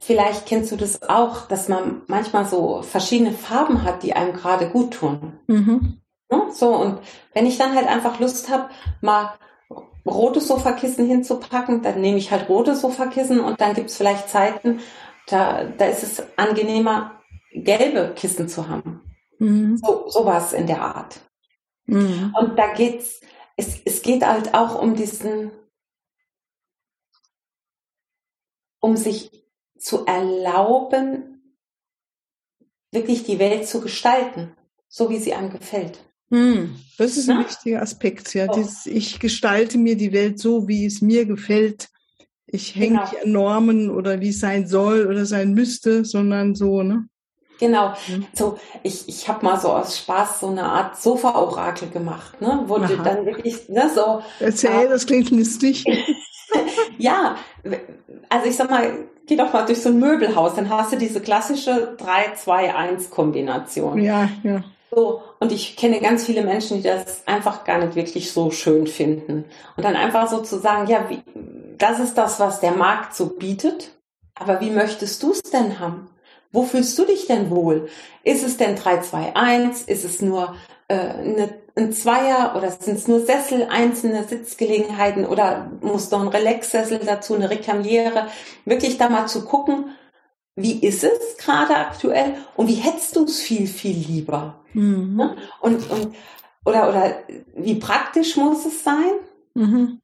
vielleicht 0.00 0.46
kennst 0.46 0.70
du 0.72 0.76
das 0.76 1.02
auch, 1.02 1.46
dass 1.48 1.68
man 1.68 2.02
manchmal 2.06 2.46
so 2.46 2.82
verschiedene 2.82 3.32
Farben 3.32 3.82
hat, 3.84 4.02
die 4.02 4.12
einem 4.12 4.32
gerade 4.32 4.68
gut 4.68 4.94
tun. 4.94 5.38
Mhm. 5.46 6.00
Ne? 6.30 6.42
So, 6.52 6.74
und 6.74 6.98
wenn 7.34 7.46
ich 7.46 7.58
dann 7.58 7.74
halt 7.74 7.88
einfach 7.88 8.20
Lust 8.20 8.50
habe, 8.50 8.68
mal 9.00 9.32
rote 10.06 10.40
Sofakissen 10.40 11.06
hinzupacken, 11.06 11.82
dann 11.82 12.00
nehme 12.00 12.18
ich 12.18 12.30
halt 12.30 12.48
rote 12.48 12.74
Sofakissen 12.74 13.40
und 13.40 13.60
dann 13.60 13.74
gibt 13.74 13.90
es 13.90 13.96
vielleicht 13.96 14.28
Zeiten, 14.28 14.80
da, 15.30 15.64
da 15.64 15.86
ist 15.86 16.02
es 16.02 16.22
angenehmer, 16.36 17.20
gelbe 17.52 18.14
Kissen 18.16 18.48
zu 18.48 18.68
haben. 18.68 19.00
Mhm. 19.38 19.76
So, 19.78 20.08
sowas 20.08 20.52
in 20.52 20.66
der 20.66 20.82
Art. 20.82 21.20
Mhm. 21.86 22.34
Und 22.38 22.58
da 22.58 22.72
geht's, 22.74 23.20
es, 23.56 23.80
es 23.84 24.02
geht 24.02 24.24
halt 24.24 24.54
auch 24.54 24.80
um 24.80 24.94
diesen, 24.94 25.50
um 28.80 28.96
sich 28.96 29.30
zu 29.78 30.06
erlauben, 30.06 31.56
wirklich 32.92 33.24
die 33.24 33.38
Welt 33.38 33.66
zu 33.66 33.80
gestalten, 33.80 34.56
so 34.88 35.10
wie 35.10 35.18
sie 35.18 35.34
einem 35.34 35.50
gefällt. 35.50 36.04
Hm, 36.30 36.76
das 36.96 37.16
ist 37.16 37.28
ein 37.28 37.40
ja? 37.40 37.48
wichtiger 37.48 37.82
Aspekt, 37.82 38.34
ja. 38.34 38.46
Oh. 38.48 38.54
Dieses, 38.54 38.86
ich 38.86 39.18
gestalte 39.18 39.78
mir 39.78 39.96
die 39.96 40.12
Welt 40.12 40.38
so, 40.38 40.68
wie 40.68 40.86
es 40.86 41.00
mir 41.00 41.26
gefällt. 41.26 41.89
Ich 42.52 42.74
hänge 42.74 42.88
genau. 42.88 43.02
nicht 43.02 43.22
an 43.22 43.32
Normen 43.32 43.90
oder 43.90 44.20
wie 44.20 44.30
es 44.30 44.40
sein 44.40 44.66
soll 44.66 45.06
oder 45.06 45.24
sein 45.24 45.54
müsste, 45.54 46.04
sondern 46.04 46.54
so, 46.54 46.82
ne? 46.82 47.06
Genau. 47.60 47.94
Mhm. 48.08 48.26
So, 48.32 48.58
ich, 48.82 49.08
ich 49.08 49.28
habe 49.28 49.44
mal 49.44 49.60
so 49.60 49.68
aus 49.68 49.98
Spaß 49.98 50.40
so 50.40 50.48
eine 50.48 50.64
Art 50.64 51.00
Sofa-Orakel 51.00 51.90
gemacht, 51.90 52.40
ne? 52.40 52.64
Wo 52.66 52.78
du 52.78 52.96
dann 52.96 53.26
wirklich, 53.26 53.68
ne, 53.68 53.88
so. 53.94 54.22
Erzähl, 54.40 54.86
äh, 54.86 54.88
das 54.88 55.06
klingt 55.06 55.30
lustig. 55.30 55.84
ja, 56.98 57.36
also 58.28 58.48
ich 58.48 58.56
sag 58.56 58.70
mal, 58.70 59.06
geh 59.26 59.36
doch 59.36 59.52
mal 59.52 59.66
durch 59.66 59.82
so 59.82 59.90
ein 59.90 60.00
Möbelhaus, 60.00 60.54
dann 60.54 60.70
hast 60.70 60.92
du 60.92 60.96
diese 60.96 61.20
klassische 61.20 61.96
3-2-1-Kombination. 61.98 64.02
Ja, 64.02 64.30
ja. 64.42 64.64
So, 64.90 65.22
und 65.38 65.52
ich 65.52 65.76
kenne 65.76 66.00
ganz 66.00 66.24
viele 66.24 66.42
Menschen, 66.42 66.78
die 66.78 66.82
das 66.82 67.26
einfach 67.26 67.64
gar 67.64 67.78
nicht 67.78 67.94
wirklich 67.94 68.32
so 68.32 68.50
schön 68.50 68.86
finden. 68.86 69.44
Und 69.76 69.84
dann 69.84 69.96
einfach 69.96 70.28
so 70.28 70.42
zu 70.42 70.58
sagen, 70.58 70.88
ja, 70.88 71.08
wie, 71.08 71.22
das 71.78 72.00
ist 72.00 72.14
das, 72.18 72.40
was 72.40 72.60
der 72.60 72.72
Markt 72.72 73.14
so 73.14 73.26
bietet, 73.26 73.92
aber 74.34 74.60
wie 74.60 74.70
möchtest 74.70 75.22
du 75.22 75.32
es 75.32 75.42
denn 75.42 75.78
haben? 75.78 76.10
Wo 76.52 76.64
fühlst 76.64 76.98
du 76.98 77.04
dich 77.04 77.26
denn 77.26 77.50
wohl? 77.50 77.88
Ist 78.24 78.44
es 78.44 78.56
denn 78.56 78.76
3-2-1? 78.76 79.86
Ist 79.86 80.04
es 80.04 80.20
nur 80.20 80.56
äh, 80.88 80.94
eine 80.96 81.60
ein 81.76 81.92
Zweier 81.92 82.54
oder 82.56 82.70
sind 82.70 82.98
es 82.98 83.08
nur 83.08 83.20
Sessel, 83.20 83.66
einzelne 83.70 84.24
Sitzgelegenheiten 84.24 85.24
oder 85.24 85.70
muss 85.80 86.10
noch 86.10 86.20
ein 86.20 86.28
Relax-Sessel 86.28 87.00
dazu, 87.04 87.34
eine 87.34 87.50
Rekamiere? 87.50 88.28
Wirklich 88.64 88.98
da 88.98 89.08
mal 89.08 89.26
zu 89.26 89.44
gucken, 89.44 89.86
wie 90.62 90.80
ist 90.80 91.04
es 91.04 91.36
gerade 91.38 91.76
aktuell 91.76 92.34
und 92.56 92.68
wie 92.68 92.74
hättest 92.74 93.16
du 93.16 93.24
es 93.24 93.40
viel, 93.40 93.66
viel 93.66 93.96
lieber? 93.96 94.60
Mhm. 94.72 95.16
Ne? 95.16 95.36
Und, 95.60 95.90
und, 95.90 96.14
oder, 96.64 96.88
oder 96.88 97.14
wie 97.56 97.76
praktisch 97.76 98.36
muss 98.36 98.66
es 98.66 98.84
sein? 98.84 99.12
Mhm. 99.54 100.00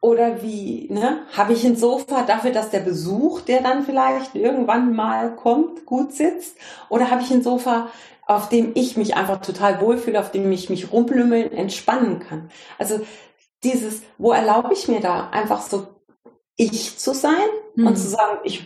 Oder 0.00 0.42
wie, 0.42 0.86
ne, 0.90 1.22
habe 1.32 1.54
ich 1.54 1.64
ein 1.64 1.76
Sofa 1.76 2.24
dafür, 2.24 2.50
dass 2.50 2.68
der 2.68 2.80
Besuch, 2.80 3.40
der 3.40 3.62
dann 3.62 3.84
vielleicht 3.84 4.34
irgendwann 4.34 4.94
mal 4.94 5.34
kommt, 5.34 5.86
gut 5.86 6.12
sitzt? 6.12 6.58
Oder 6.90 7.10
habe 7.10 7.22
ich 7.22 7.30
ein 7.30 7.42
Sofa, 7.42 7.88
auf 8.26 8.48
dem 8.48 8.72
ich 8.74 8.96
mich 8.96 9.16
einfach 9.16 9.40
total 9.40 9.80
wohlfühle, 9.80 10.20
auf 10.20 10.30
dem 10.30 10.50
ich 10.52 10.70
mich 10.70 10.92
rumlümmeln, 10.92 11.52
entspannen 11.52 12.20
kann. 12.20 12.50
Also 12.78 13.00
dieses, 13.62 14.02
wo 14.18 14.32
erlaube 14.32 14.72
ich 14.72 14.88
mir 14.88 15.00
da 15.00 15.30
einfach 15.30 15.62
so 15.62 15.86
ich 16.56 16.98
zu 16.98 17.14
sein 17.14 17.48
mhm. 17.74 17.86
und 17.86 17.96
zu 17.96 18.08
sagen, 18.08 18.38
ich, 18.44 18.64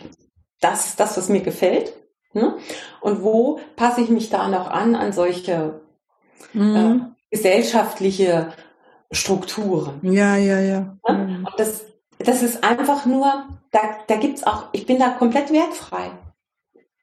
das 0.59 0.87
ist 0.87 0.99
das, 0.99 1.17
was 1.17 1.29
mir 1.29 1.41
gefällt. 1.41 1.93
Ne? 2.33 2.57
Und 3.01 3.23
wo 3.23 3.59
passe 3.75 4.01
ich 4.01 4.09
mich 4.09 4.29
da 4.29 4.47
noch 4.47 4.69
an, 4.69 4.95
an 4.95 5.13
solche 5.13 5.81
mhm. 6.53 6.75
äh, 6.75 7.35
gesellschaftliche 7.35 8.53
Strukturen. 9.11 9.99
Ja, 10.03 10.35
ja, 10.35 10.59
ja. 10.59 10.97
Ne? 11.07 11.13
Mhm. 11.13 11.45
Und 11.45 11.53
das, 11.57 11.85
das 12.19 12.43
ist 12.43 12.63
einfach 12.63 13.05
nur, 13.05 13.47
da, 13.71 13.79
da 14.07 14.15
gibt's 14.17 14.43
auch, 14.43 14.67
ich 14.71 14.85
bin 14.85 14.99
da 14.99 15.09
komplett 15.09 15.51
wertfrei. 15.51 16.11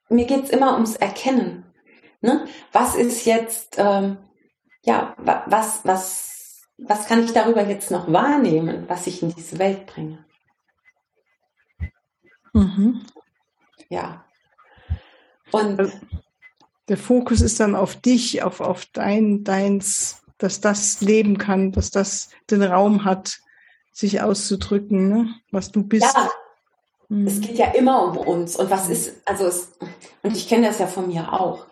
Mir 0.08 0.26
geht's 0.26 0.50
immer 0.50 0.74
ums 0.74 0.94
Erkennen. 0.94 1.64
Ne? 2.20 2.46
Was 2.72 2.94
ist 2.94 3.24
jetzt, 3.24 3.76
ähm, 3.78 4.18
ja, 4.82 5.16
was, 5.18 5.80
was, 5.84 6.62
was 6.78 7.06
kann 7.06 7.24
ich 7.24 7.32
darüber 7.32 7.66
jetzt 7.66 7.90
noch 7.90 8.12
wahrnehmen, 8.12 8.84
was 8.88 9.06
ich 9.08 9.22
in 9.22 9.34
diese 9.34 9.58
Welt 9.58 9.86
bringe? 9.86 10.24
Mhm. 12.52 13.02
Ja. 13.88 14.24
Und 15.52 15.92
der 16.88 16.96
Fokus 16.96 17.40
ist 17.40 17.60
dann 17.60 17.74
auf 17.74 17.96
dich, 17.96 18.42
auf, 18.42 18.60
auf 18.60 18.86
dein, 18.92 19.44
deins, 19.44 20.22
dass 20.38 20.60
das 20.60 21.00
leben 21.00 21.38
kann, 21.38 21.72
dass 21.72 21.90
das 21.90 22.30
den 22.50 22.62
Raum 22.62 23.04
hat, 23.04 23.38
sich 23.92 24.20
auszudrücken, 24.20 25.08
ne? 25.08 25.34
was 25.50 25.72
du 25.72 25.82
bist. 25.82 26.14
Ja, 26.14 26.30
mhm. 27.08 27.26
es 27.26 27.40
geht 27.40 27.56
ja 27.56 27.66
immer 27.72 28.04
um 28.04 28.18
uns. 28.18 28.56
Und 28.56 28.70
was 28.70 28.88
ist, 28.88 29.22
also 29.24 29.46
es, 29.46 29.72
und 30.22 30.36
ich 30.36 30.48
kenne 30.48 30.66
das 30.66 30.78
ja 30.78 30.86
von 30.86 31.08
mir 31.08 31.32
auch. 31.32 31.66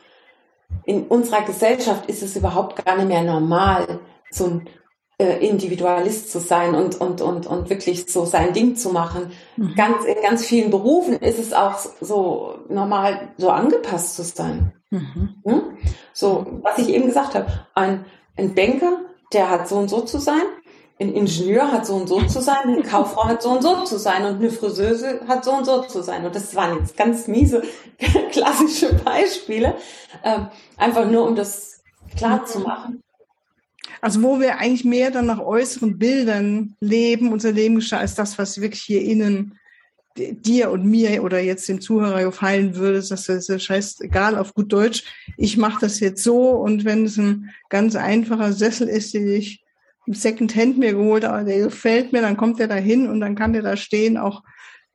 In 0.85 1.07
unserer 1.07 1.43
Gesellschaft 1.43 2.07
ist 2.07 2.23
es 2.23 2.37
überhaupt 2.37 2.85
gar 2.85 2.97
nicht 2.97 3.09
mehr 3.09 3.23
normal, 3.23 4.01
so 4.31 4.47
ein 4.47 4.69
Individualist 5.23 6.33
zu 6.33 6.41
sein 6.41 6.75
und, 6.75 7.01
und, 7.01 7.21
und, 7.21 7.47
und 7.47 7.71
wirklich 7.71 8.11
so 8.11 8.25
sein 8.25 8.53
Ding 8.53 8.75
zu 8.75 8.91
machen. 8.91 9.31
Mhm. 9.57 9.75
Ganz, 9.77 10.05
in 10.05 10.21
ganz 10.23 10.45
vielen 10.45 10.71
Berufen 10.71 11.15
ist 11.15 11.39
es 11.39 11.53
auch 11.53 11.79
so 12.01 12.59
normal, 12.69 13.29
so 13.37 13.51
angepasst 13.51 14.17
zu 14.17 14.25
sein. 14.25 14.73
Mhm. 14.91 15.37
Hm? 15.45 15.63
So, 16.13 16.61
was 16.63 16.79
ich 16.79 16.89
eben 16.89 17.07
gesagt 17.07 17.35
habe, 17.35 17.47
ein, 17.75 18.05
ein 18.37 18.55
Banker, 18.55 19.03
der 19.33 19.51
hat 19.51 19.69
so 19.69 19.77
und 19.77 19.89
so 19.89 20.01
zu 20.01 20.19
sein, 20.19 20.43
ein 21.01 21.13
Ingenieur 21.13 21.71
hat 21.73 21.87
so 21.87 21.95
und 21.95 22.09
so 22.09 22.21
zu 22.23 22.41
sein, 22.41 22.65
eine 22.65 22.83
Kauffrau 22.89 23.25
hat 23.25 23.43
so 23.43 23.51
und 23.51 23.63
so 23.63 23.85
zu 23.85 23.99
sein 23.99 24.25
und 24.25 24.37
eine 24.37 24.51
Friseuse 24.51 25.21
hat 25.29 25.45
so 25.45 25.53
und 25.53 25.65
so 25.65 25.83
zu 25.83 26.03
sein. 26.03 26.25
Und 26.25 26.35
das 26.35 26.55
waren 26.55 26.79
jetzt 26.79 26.97
ganz 26.97 27.29
miese 27.29 27.63
klassische 28.31 28.95
Beispiele, 28.95 29.77
ähm, 30.25 30.49
einfach 30.77 31.07
nur 31.07 31.27
um 31.27 31.37
das 31.37 31.83
klar 32.17 32.45
zu 32.45 32.61
machen. 32.61 33.04
Also 34.05 34.23
wo 34.23 34.39
wir 34.39 34.59
eigentlich 34.59 34.85
mehr 34.85 35.11
dann 35.11 35.25
nach 35.25 35.41
äußeren 35.41 35.97
Bildern 35.97 36.77
leben, 36.79 37.33
unser 37.33 37.53
Leben 37.53 37.77
geschah, 37.77 38.01
als 38.01 38.15
das, 38.15 38.39
was 38.39 38.61
wirklich 38.61 38.83
hier 38.83 39.01
innen 39.01 39.59
dir 40.19 40.71
und 40.71 40.85
mir 40.85 41.23
oder 41.23 41.41
jetzt 41.41 41.67
dem 41.71 41.81
Zuhörer 41.81 42.23
gefallen 42.23 42.77
würde, 42.77 42.99
dass 42.99 43.09
das 43.09 43.49
ist 43.49 43.63
scheißegal 43.63 44.37
auf 44.37 44.53
gut 44.53 44.71
Deutsch, 44.71 45.05
ich 45.39 45.57
mache 45.57 45.81
das 45.81 46.01
jetzt 46.01 46.23
so 46.23 46.51
und 46.51 46.85
wenn 46.85 47.07
es 47.07 47.17
ein 47.17 47.49
ganz 47.71 47.97
einfacher 47.97 48.53
Sessel 48.53 48.89
ist, 48.89 49.15
den 49.15 49.27
ich 49.27 49.65
im 50.07 50.13
Secondhand 50.13 50.77
mir 50.77 50.93
geholt, 50.93 51.25
aber 51.25 51.43
der 51.43 51.61
gefällt 51.61 52.13
mir, 52.13 52.21
dann 52.21 52.37
kommt 52.37 52.59
der 52.61 52.69
da 52.69 52.75
hin 52.75 53.09
und 53.09 53.21
dann 53.21 53.35
kann 53.35 53.55
der 53.55 53.63
da 53.63 53.75
stehen, 53.75 54.19
auch 54.19 54.43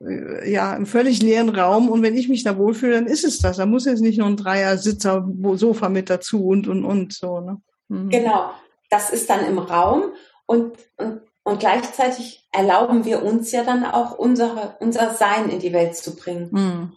äh, 0.06 0.48
ja 0.48 0.72
im 0.76 0.86
völlig 0.86 1.20
leeren 1.20 1.48
Raum. 1.48 1.88
Und 1.88 2.02
wenn 2.02 2.16
ich 2.16 2.28
mich 2.28 2.44
da 2.44 2.56
wohlfühle, 2.56 2.92
dann 2.92 3.06
ist 3.06 3.24
es 3.24 3.40
das. 3.40 3.56
Da 3.56 3.66
muss 3.66 3.86
jetzt 3.86 4.02
nicht 4.02 4.20
noch 4.20 4.28
ein 4.28 4.36
Dreier-Sitzer, 4.36 5.28
Sofa 5.54 5.88
mit 5.88 6.10
dazu 6.10 6.46
und 6.46 6.68
und 6.68 6.84
und 6.84 7.12
so. 7.12 7.40
Ne? 7.40 7.60
Mhm. 7.88 8.08
Genau, 8.10 8.52
das 8.90 9.10
ist 9.10 9.30
dann 9.30 9.46
im 9.46 9.58
Raum 9.58 10.12
und, 10.46 10.76
und 10.96 11.22
und 11.42 11.58
gleichzeitig 11.58 12.46
erlauben 12.52 13.04
wir 13.04 13.22
uns 13.22 13.50
ja 13.52 13.64
dann 13.64 13.84
auch 13.84 14.18
unsere, 14.18 14.76
unser 14.80 15.14
Sein 15.14 15.48
in 15.48 15.58
die 15.58 15.72
Welt 15.72 15.96
zu 15.96 16.14
bringen. 16.14 16.48
Mhm. 16.52 16.92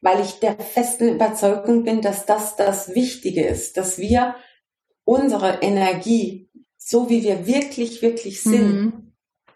Weil 0.00 0.20
ich 0.20 0.40
der 0.40 0.56
festen 0.56 1.08
Überzeugung 1.08 1.84
bin, 1.84 2.00
dass 2.00 2.26
das 2.26 2.56
das 2.56 2.94
Wichtige 2.94 3.46
ist, 3.46 3.76
dass 3.76 3.98
wir 3.98 4.34
unsere 5.04 5.62
Energie 5.62 6.50
so 6.76 7.08
wie 7.08 7.22
wir 7.22 7.46
wirklich, 7.46 8.02
wirklich 8.02 8.42
sind, 8.42 8.72
mhm. 8.72 9.12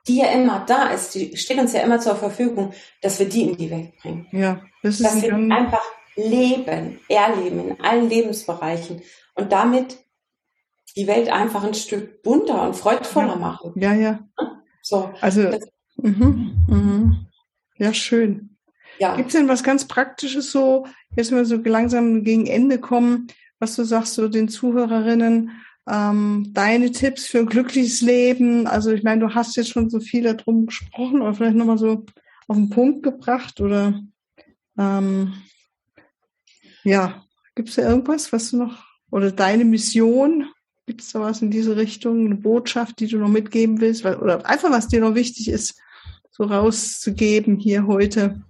die 0.07 0.19
ja 0.19 0.27
immer 0.29 0.65
da 0.67 0.91
ist, 0.91 1.15
die 1.15 1.37
steht 1.37 1.59
uns 1.59 1.73
ja 1.75 1.81
immer 1.81 2.01
zur 2.01 2.17
Verfügung, 2.17 2.73
dass 3.03 3.19
wir 3.19 3.29
die 3.29 3.43
in 3.43 3.57
die 3.57 3.71
Welt 3.71 3.93
bringen. 4.01 4.27
Ja, 4.33 4.63
das 4.83 5.01
ist 5.01 5.05
dass 5.05 5.23
wir 5.23 5.35
einfach 5.35 5.85
leben, 6.17 7.01
erleben 7.09 7.69
in 7.69 7.81
allen 7.81 8.09
Lebensbereichen 8.09 9.03
und 9.35 9.53
damit 9.53 9.99
die 10.99 11.07
Welt 11.07 11.31
einfach 11.31 11.63
ein 11.63 11.75
Stück 11.75 12.23
bunter 12.23 12.67
und 12.67 12.75
freudvoller 12.75 13.35
ja. 13.35 13.37
machen. 13.37 13.73
Ja, 13.77 13.95
ja. 13.95 14.29
So. 14.83 15.11
Also, 15.21 15.49
mhm, 15.97 16.57
mhm. 16.67 17.27
ja, 17.77 17.95
schön. 17.95 18.57
Ja. 18.99 19.15
Gibt 19.15 19.29
es 19.29 19.35
denn 19.35 19.47
was 19.47 19.63
ganz 19.63 19.87
Praktisches 19.87 20.51
so, 20.51 20.87
jetzt 21.17 21.31
mal 21.31 21.45
so 21.45 21.57
langsam 21.57 22.25
gegen 22.25 22.49
Ende 22.49 22.81
kommen, 22.81 23.29
was 23.61 23.77
du 23.77 23.85
sagst, 23.85 24.15
so 24.15 24.29
den 24.29 24.49
Zuhörerinnen, 24.49 25.53
ähm, 25.89 26.51
deine 26.53 26.91
Tipps 26.91 27.27
für 27.27 27.39
ein 27.39 27.47
glückliches 27.47 28.01
Leben? 28.01 28.67
Also 28.67 28.91
ich 28.91 29.05
meine, 29.05 29.21
du 29.21 29.35
hast 29.37 29.57
jetzt 29.57 29.71
schon 29.71 29.91
so 29.91 30.01
viel 30.01 30.25
darum 30.25 30.67
gesprochen, 30.67 31.23
aber 31.23 31.33
vielleicht 31.33 31.57
nochmal 31.57 31.79
so 31.79 32.05
auf 32.49 32.57
den 32.57 32.71
Punkt 32.71 33.05
gebracht 33.05 33.61
oder 33.61 34.01
ähm, 34.77 35.35
ja, 36.83 37.23
gibt 37.55 37.69
es 37.69 37.77
da 37.77 37.83
irgendwas, 37.83 38.33
was 38.33 38.51
du 38.51 38.57
noch, 38.57 38.85
oder 39.13 39.31
deine 39.31 39.65
Mission? 39.65 40.49
Gibt 40.89 41.03
es 41.03 41.13
da 41.13 41.21
was 41.21 41.43
in 41.43 41.51
diese 41.51 41.77
Richtung, 41.77 42.25
eine 42.25 42.37
Botschaft, 42.37 42.99
die 42.99 43.09
du 43.09 43.19
noch 43.19 43.29
mitgeben 43.29 43.79
willst? 43.83 44.07
Oder 44.07 44.47
einfach, 44.47 44.71
was 44.71 44.89
dir 44.89 45.01
noch 45.01 45.15
wichtig 45.15 45.51
ist, 45.51 45.79
so 46.31 46.45
rauszugeben 46.45 47.59
hier 47.59 47.87
heute? 47.87 48.43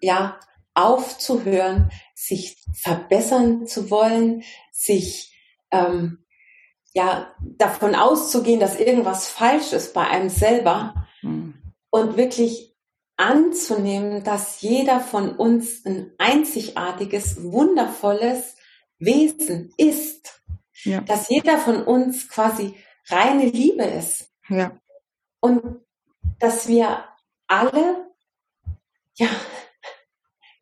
Ja, 0.00 0.40
aufzuhören, 0.74 1.92
sich 2.16 2.66
verbessern 2.74 3.68
zu 3.68 3.90
wollen, 3.90 4.42
sich 4.72 5.38
ähm, 5.70 6.24
ja, 6.94 7.32
davon 7.40 7.94
auszugehen, 7.94 8.58
dass 8.58 8.80
irgendwas 8.80 9.28
falsch 9.28 9.72
ist 9.72 9.94
bei 9.94 10.04
einem 10.08 10.30
selber 10.30 11.06
mhm. 11.22 11.54
und 11.90 12.16
wirklich 12.16 12.74
anzunehmen, 13.16 14.24
dass 14.24 14.62
jeder 14.62 14.98
von 14.98 15.36
uns 15.36 15.86
ein 15.86 16.10
einzigartiges, 16.18 17.40
wundervolles 17.40 18.56
Wesen 18.98 19.72
ist. 19.76 20.41
Ja. 20.84 21.00
Dass 21.02 21.28
jeder 21.28 21.58
von 21.58 21.82
uns 21.84 22.28
quasi 22.28 22.74
reine 23.08 23.46
Liebe 23.46 23.84
ist. 23.84 24.30
Ja. 24.48 24.72
Und 25.40 25.80
dass 26.38 26.68
wir 26.68 27.04
alle, 27.46 28.10
ja, 29.14 29.28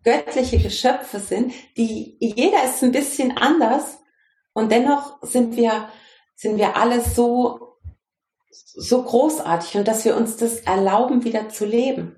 göttliche 0.02 0.58
Geschöpfe 0.58 1.20
sind, 1.20 1.52
die 1.76 2.16
jeder 2.20 2.64
ist 2.64 2.82
ein 2.82 2.92
bisschen 2.92 3.36
anders 3.36 3.98
und 4.52 4.72
dennoch 4.72 5.22
sind 5.22 5.56
wir 5.56 5.90
sind 6.40 6.56
wir 6.56 6.74
alle 6.74 7.02
so, 7.02 7.76
so 8.50 9.02
großartig 9.02 9.76
und 9.76 9.86
dass 9.86 10.06
wir 10.06 10.16
uns 10.16 10.38
das 10.38 10.60
erlauben, 10.60 11.22
wieder 11.22 11.50
zu 11.50 11.66
leben. 11.66 12.16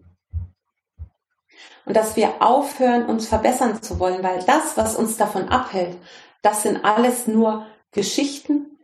Und 1.84 1.96
dass 1.96 2.14
wir 2.14 2.40
aufhören, 2.40 3.06
uns 3.06 3.26
verbessern 3.26 3.82
zu 3.82 3.98
wollen, 3.98 4.22
weil 4.22 4.44
das, 4.44 4.76
was 4.76 4.94
uns 4.94 5.16
davon 5.16 5.48
abhält, 5.48 5.98
das 6.40 6.62
sind 6.62 6.84
alles 6.84 7.26
nur 7.26 7.66
Geschichten, 7.92 8.78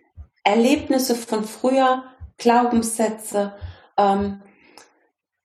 Erlebnisse 0.45 1.15
von 1.15 1.45
früher, 1.45 2.05
Glaubenssätze, 2.37 3.55
ähm, 3.97 4.43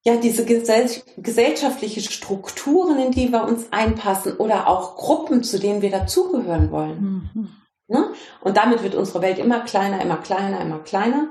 ja, 0.05 0.17
diese 0.17 0.45
gesell 0.45 0.89
gesellschaftliche 1.17 2.01
Strukturen, 2.01 2.99
in 2.99 3.11
die 3.11 3.31
wir 3.31 3.45
uns 3.45 3.71
einpassen 3.71 4.35
oder 4.37 4.67
auch 4.67 4.97
Gruppen, 4.97 5.43
zu 5.43 5.59
denen 5.59 5.81
wir 5.81 5.91
dazugehören 5.91 6.71
wollen. 6.71 7.31
Mhm. 7.33 7.49
Ne? 7.87 8.13
Und 8.41 8.57
damit 8.57 8.83
wird 8.83 8.95
unsere 8.95 9.21
Welt 9.21 9.39
immer 9.39 9.61
kleiner, 9.61 10.01
immer 10.01 10.17
kleiner, 10.17 10.59
immer 10.59 10.79
kleiner. 10.79 11.29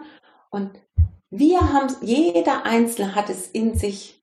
Und 0.51 0.71
wir 1.31 1.73
haben, 1.73 1.95
jeder 2.01 2.64
Einzelne 2.64 3.14
hat 3.14 3.31
es 3.31 3.47
in 3.47 3.77
sich, 3.77 4.23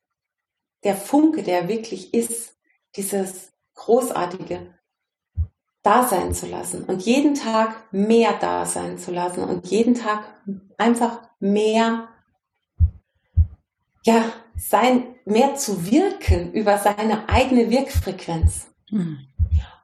der 0.83 0.95
Funke, 0.95 1.43
der 1.43 1.67
wirklich 1.67 2.13
ist, 2.13 2.55
dieses 2.95 3.51
großartige 3.75 4.73
Dasein 5.89 6.35
zu 6.35 6.45
lassen 6.45 6.83
und 6.83 7.01
jeden 7.01 7.33
Tag 7.33 7.73
mehr 7.91 8.33
Dasein 8.33 8.99
zu 8.99 9.11
lassen 9.11 9.43
und 9.43 9.65
jeden 9.65 9.95
Tag 9.95 10.23
einfach 10.77 11.19
mehr, 11.39 12.09
ja, 14.05 14.23
sein, 14.55 15.15
mehr 15.25 15.55
zu 15.55 15.89
wirken 15.89 16.51
über 16.51 16.77
seine 16.77 17.27
eigene 17.27 17.71
Wirkfrequenz. 17.71 18.67
Mhm. 18.91 19.17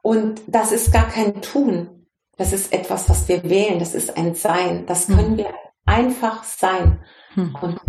Und 0.00 0.42
das 0.46 0.70
ist 0.70 0.92
gar 0.92 1.08
kein 1.08 1.42
Tun. 1.42 2.06
Das 2.36 2.52
ist 2.52 2.72
etwas, 2.72 3.08
was 3.08 3.26
wir 3.26 3.42
wählen. 3.42 3.80
Das 3.80 3.92
ist 3.92 4.16
ein 4.16 4.36
Sein. 4.36 4.86
Das 4.86 5.08
können 5.08 5.30
hm. 5.30 5.38
wir 5.38 5.54
einfach 5.86 6.44
sein. 6.44 7.00
Hm. 7.34 7.56
Und 7.60 7.80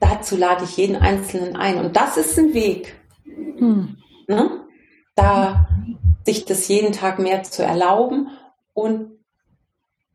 dazu 0.00 0.36
lade 0.36 0.64
ich 0.64 0.76
jeden 0.76 0.96
Einzelnen 0.96 1.56
ein. 1.56 1.78
Und 1.78 1.96
das 1.96 2.18
ist 2.18 2.38
ein 2.38 2.52
Weg. 2.52 3.00
Hm. 3.24 3.96
Ne? 4.28 4.66
Da 5.14 5.68
sich 6.26 6.44
das 6.44 6.68
jeden 6.68 6.92
Tag 6.92 7.18
mehr 7.18 7.42
zu 7.42 7.62
erlauben 7.62 8.28
und 8.74 9.12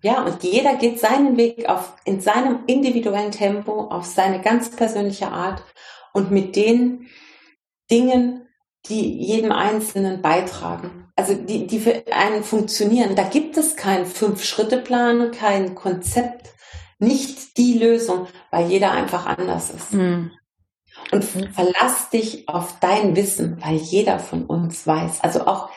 ja, 0.03 0.23
und 0.23 0.43
jeder 0.43 0.75
geht 0.75 0.99
seinen 0.99 1.37
Weg 1.37 1.69
auf, 1.69 1.95
in 2.05 2.21
seinem 2.21 2.59
individuellen 2.65 3.31
Tempo, 3.31 3.85
auf 3.85 4.05
seine 4.05 4.41
ganz 4.41 4.71
persönliche 4.71 5.27
Art 5.27 5.63
und 6.13 6.31
mit 6.31 6.55
den 6.55 7.07
Dingen, 7.89 8.47
die 8.87 9.17
jedem 9.23 9.51
Einzelnen 9.51 10.21
beitragen 10.23 11.01
also 11.21 11.35
die, 11.35 11.67
die 11.67 11.79
für 11.79 12.03
einen 12.11 12.43
funktionieren. 12.43 13.15
Da 13.15 13.23
gibt 13.23 13.57
es 13.57 13.75
keinen 13.75 14.05
Fünf-Schritte-Plan, 14.05 15.31
kein 15.31 15.75
Konzept, 15.75 16.49
nicht 16.99 17.57
die 17.57 17.77
Lösung, 17.77 18.27
weil 18.49 18.67
jeder 18.67 18.91
einfach 18.91 19.25
anders 19.25 19.69
ist. 19.69 19.93
Mhm. 19.93 20.31
Und 21.11 21.23
verlass 21.23 22.09
dich 22.09 22.47
auf 22.47 22.79
dein 22.79 23.15
Wissen, 23.15 23.57
weil 23.61 23.75
jeder 23.75 24.19
von 24.19 24.45
uns 24.45 24.85
weiß. 24.85 25.21
Also 25.21 25.45
auch 25.45 25.69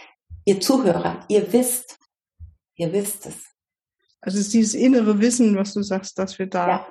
ihr 0.44 0.60
Zuhörer, 0.60 1.24
ihr 1.28 1.52
wisst, 1.52 1.98
ihr 2.76 2.92
wisst 2.92 3.26
es. 3.26 3.34
Also 4.20 4.38
es 4.38 4.46
ist 4.46 4.54
dieses 4.54 4.74
innere 4.74 5.20
Wissen, 5.20 5.56
was 5.56 5.74
du 5.74 5.82
sagst, 5.82 6.18
dass 6.18 6.38
wir 6.38 6.46
da 6.46 6.68
ja. 6.68 6.88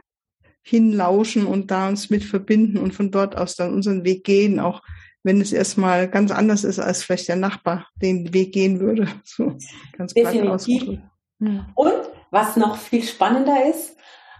hinlauschen 0.61 1.47
und 1.47 1.71
da 1.71 1.87
uns 1.87 2.09
mit 2.09 2.23
verbinden 2.23 2.77
und 2.77 2.93
von 2.93 3.11
dort 3.11 3.35
aus 3.35 3.55
dann 3.55 3.73
unseren 3.73 4.03
Weg 4.03 4.23
gehen, 4.23 4.59
auch 4.59 4.81
wenn 5.23 5.41
es 5.41 5.53
erstmal 5.53 6.09
ganz 6.09 6.31
anders 6.31 6.63
ist, 6.63 6.79
als 6.79 7.03
vielleicht 7.03 7.29
der 7.29 7.37
Nachbar 7.37 7.87
den 7.95 8.33
Weg 8.33 8.53
gehen 8.53 8.79
würde. 8.79 9.07
So 9.23 9.57
ganz 9.97 10.13
Definitiv. 10.13 10.99
Hm. 11.39 11.65
Und 11.75 11.93
was 12.29 12.55
noch 12.55 12.77
viel 12.77 13.03
spannender 13.03 13.69
ist, 13.69 13.95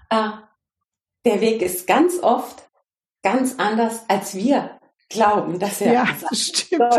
äh, 0.10 0.30
der 1.26 1.42
Weg 1.42 1.62
ist 1.62 1.88
ganz 1.88 2.20
oft 2.22 2.70
ganz 3.24 3.56
anders, 3.58 4.02
als 4.08 4.36
wir 4.36 4.78
glauben, 5.10 5.58
dass 5.58 5.82
er 5.82 5.94
ja, 5.94 6.08
das 6.30 6.40
stimmt. 6.48 6.94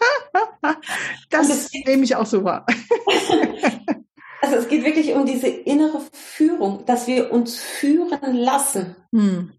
das, 1.30 1.48
das 1.48 1.70
nehme 1.86 2.04
ich 2.04 2.16
auch 2.16 2.26
so 2.26 2.44
wahr. 2.44 2.66
also 4.42 4.56
es 4.56 4.68
geht 4.68 4.84
wirklich 4.84 5.12
um 5.14 5.26
diese 5.26 5.48
innere 5.48 6.00
Führung, 6.12 6.84
dass 6.86 7.06
wir 7.06 7.32
uns 7.32 7.58
führen 7.58 8.34
lassen. 8.34 8.96
Hm. 9.12 9.52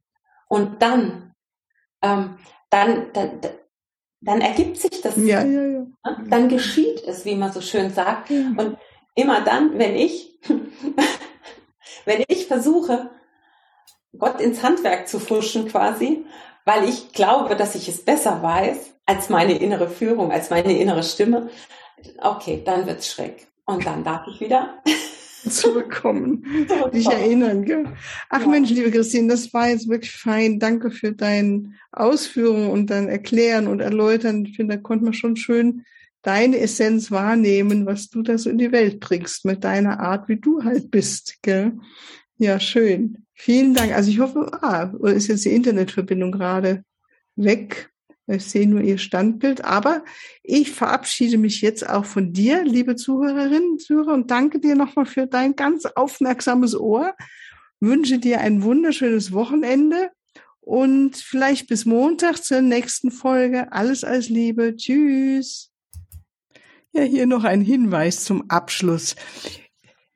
Und 0.47 0.81
dann, 0.81 1.33
ähm, 2.01 2.37
dann, 2.69 3.13
dann, 3.13 3.39
dann 4.21 4.41
ergibt 4.41 4.77
sich 4.77 5.01
das. 5.01 5.15
Ja, 5.17 5.43
ja, 5.43 5.63
ja. 5.63 5.85
Dann 6.27 6.49
geschieht 6.49 7.03
es, 7.05 7.25
wie 7.25 7.35
man 7.35 7.51
so 7.51 7.61
schön 7.61 7.91
sagt. 7.91 8.29
Ja. 8.29 8.51
Und 8.57 8.77
immer 9.15 9.41
dann, 9.41 9.77
wenn 9.77 9.95
ich, 9.95 10.39
wenn 12.05 12.23
ich 12.27 12.47
versuche, 12.47 13.11
Gott 14.17 14.41
ins 14.41 14.61
Handwerk 14.61 15.07
zu 15.07 15.19
fuschen 15.19 15.67
quasi, 15.67 16.25
weil 16.65 16.87
ich 16.87 17.11
glaube, 17.11 17.55
dass 17.55 17.75
ich 17.75 17.87
es 17.87 18.03
besser 18.03 18.41
weiß 18.41 18.77
als 19.05 19.29
meine 19.29 19.57
innere 19.57 19.89
Führung, 19.89 20.31
als 20.31 20.49
meine 20.49 20.77
innere 20.77 21.03
Stimme, 21.03 21.49
okay, 22.21 22.61
dann 22.63 22.85
wird's 22.85 23.11
schräg. 23.11 23.47
Und 23.65 23.85
dann 23.85 24.03
darf 24.03 24.25
ich 24.27 24.39
wieder 24.41 24.81
zurückkommen, 25.49 26.43
dich 26.93 27.07
erinnern. 27.07 27.63
Gell? 27.63 27.85
Ach 28.29 28.41
ja. 28.41 28.47
Mensch, 28.47 28.69
liebe 28.69 28.91
Christine, 28.91 29.27
das 29.27 29.53
war 29.53 29.69
jetzt 29.69 29.87
wirklich 29.87 30.11
fein. 30.11 30.59
Danke 30.59 30.91
für 30.91 31.13
deine 31.13 31.73
Ausführungen 31.91 32.69
und 32.69 32.89
dein 32.89 33.07
Erklären 33.07 33.67
und 33.67 33.79
Erläutern. 33.79 34.45
Ich 34.45 34.55
finde, 34.55 34.75
da 34.75 34.81
konnte 34.81 35.05
man 35.05 35.13
schon 35.13 35.35
schön 35.35 35.83
deine 36.21 36.59
Essenz 36.59 37.09
wahrnehmen, 37.11 37.85
was 37.85 38.09
du 38.09 38.21
da 38.21 38.37
so 38.37 38.49
in 38.49 38.57
die 38.57 38.71
Welt 38.71 38.99
bringst, 38.99 39.45
mit 39.45 39.63
deiner 39.63 39.99
Art, 39.99 40.27
wie 40.27 40.39
du 40.39 40.63
halt 40.63 40.91
bist. 40.91 41.37
Gell? 41.41 41.73
Ja, 42.41 42.59
schön. 42.59 43.27
Vielen 43.35 43.75
Dank. 43.75 43.93
Also 43.93 44.09
ich 44.09 44.17
hoffe, 44.17 44.49
ah, 44.63 44.91
ist 45.09 45.27
jetzt 45.27 45.45
die 45.45 45.53
Internetverbindung 45.53 46.31
gerade 46.31 46.83
weg. 47.35 47.91
Ich 48.25 48.45
sehe 48.45 48.67
nur 48.67 48.81
Ihr 48.81 48.97
Standbild. 48.97 49.63
Aber 49.63 50.03
ich 50.41 50.71
verabschiede 50.71 51.37
mich 51.37 51.61
jetzt 51.61 51.87
auch 51.87 52.03
von 52.03 52.33
dir, 52.33 52.63
liebe 52.63 52.95
Zuhörerinnen, 52.95 53.77
Zuhörer, 53.77 54.15
und 54.15 54.31
danke 54.31 54.59
dir 54.59 54.73
nochmal 54.73 55.05
für 55.05 55.27
dein 55.27 55.55
ganz 55.55 55.85
aufmerksames 55.85 56.75
Ohr. 56.75 57.13
Wünsche 57.79 58.17
dir 58.17 58.41
ein 58.41 58.63
wunderschönes 58.63 59.31
Wochenende 59.33 60.09
und 60.61 61.17
vielleicht 61.17 61.67
bis 61.67 61.85
Montag 61.85 62.43
zur 62.43 62.61
nächsten 62.61 63.11
Folge. 63.11 63.71
Alles 63.71 64.03
als 64.03 64.29
Liebe. 64.29 64.75
Tschüss. 64.75 65.69
Ja, 66.91 67.03
hier 67.03 67.27
noch 67.27 67.43
ein 67.43 67.61
Hinweis 67.61 68.23
zum 68.23 68.49
Abschluss. 68.49 69.15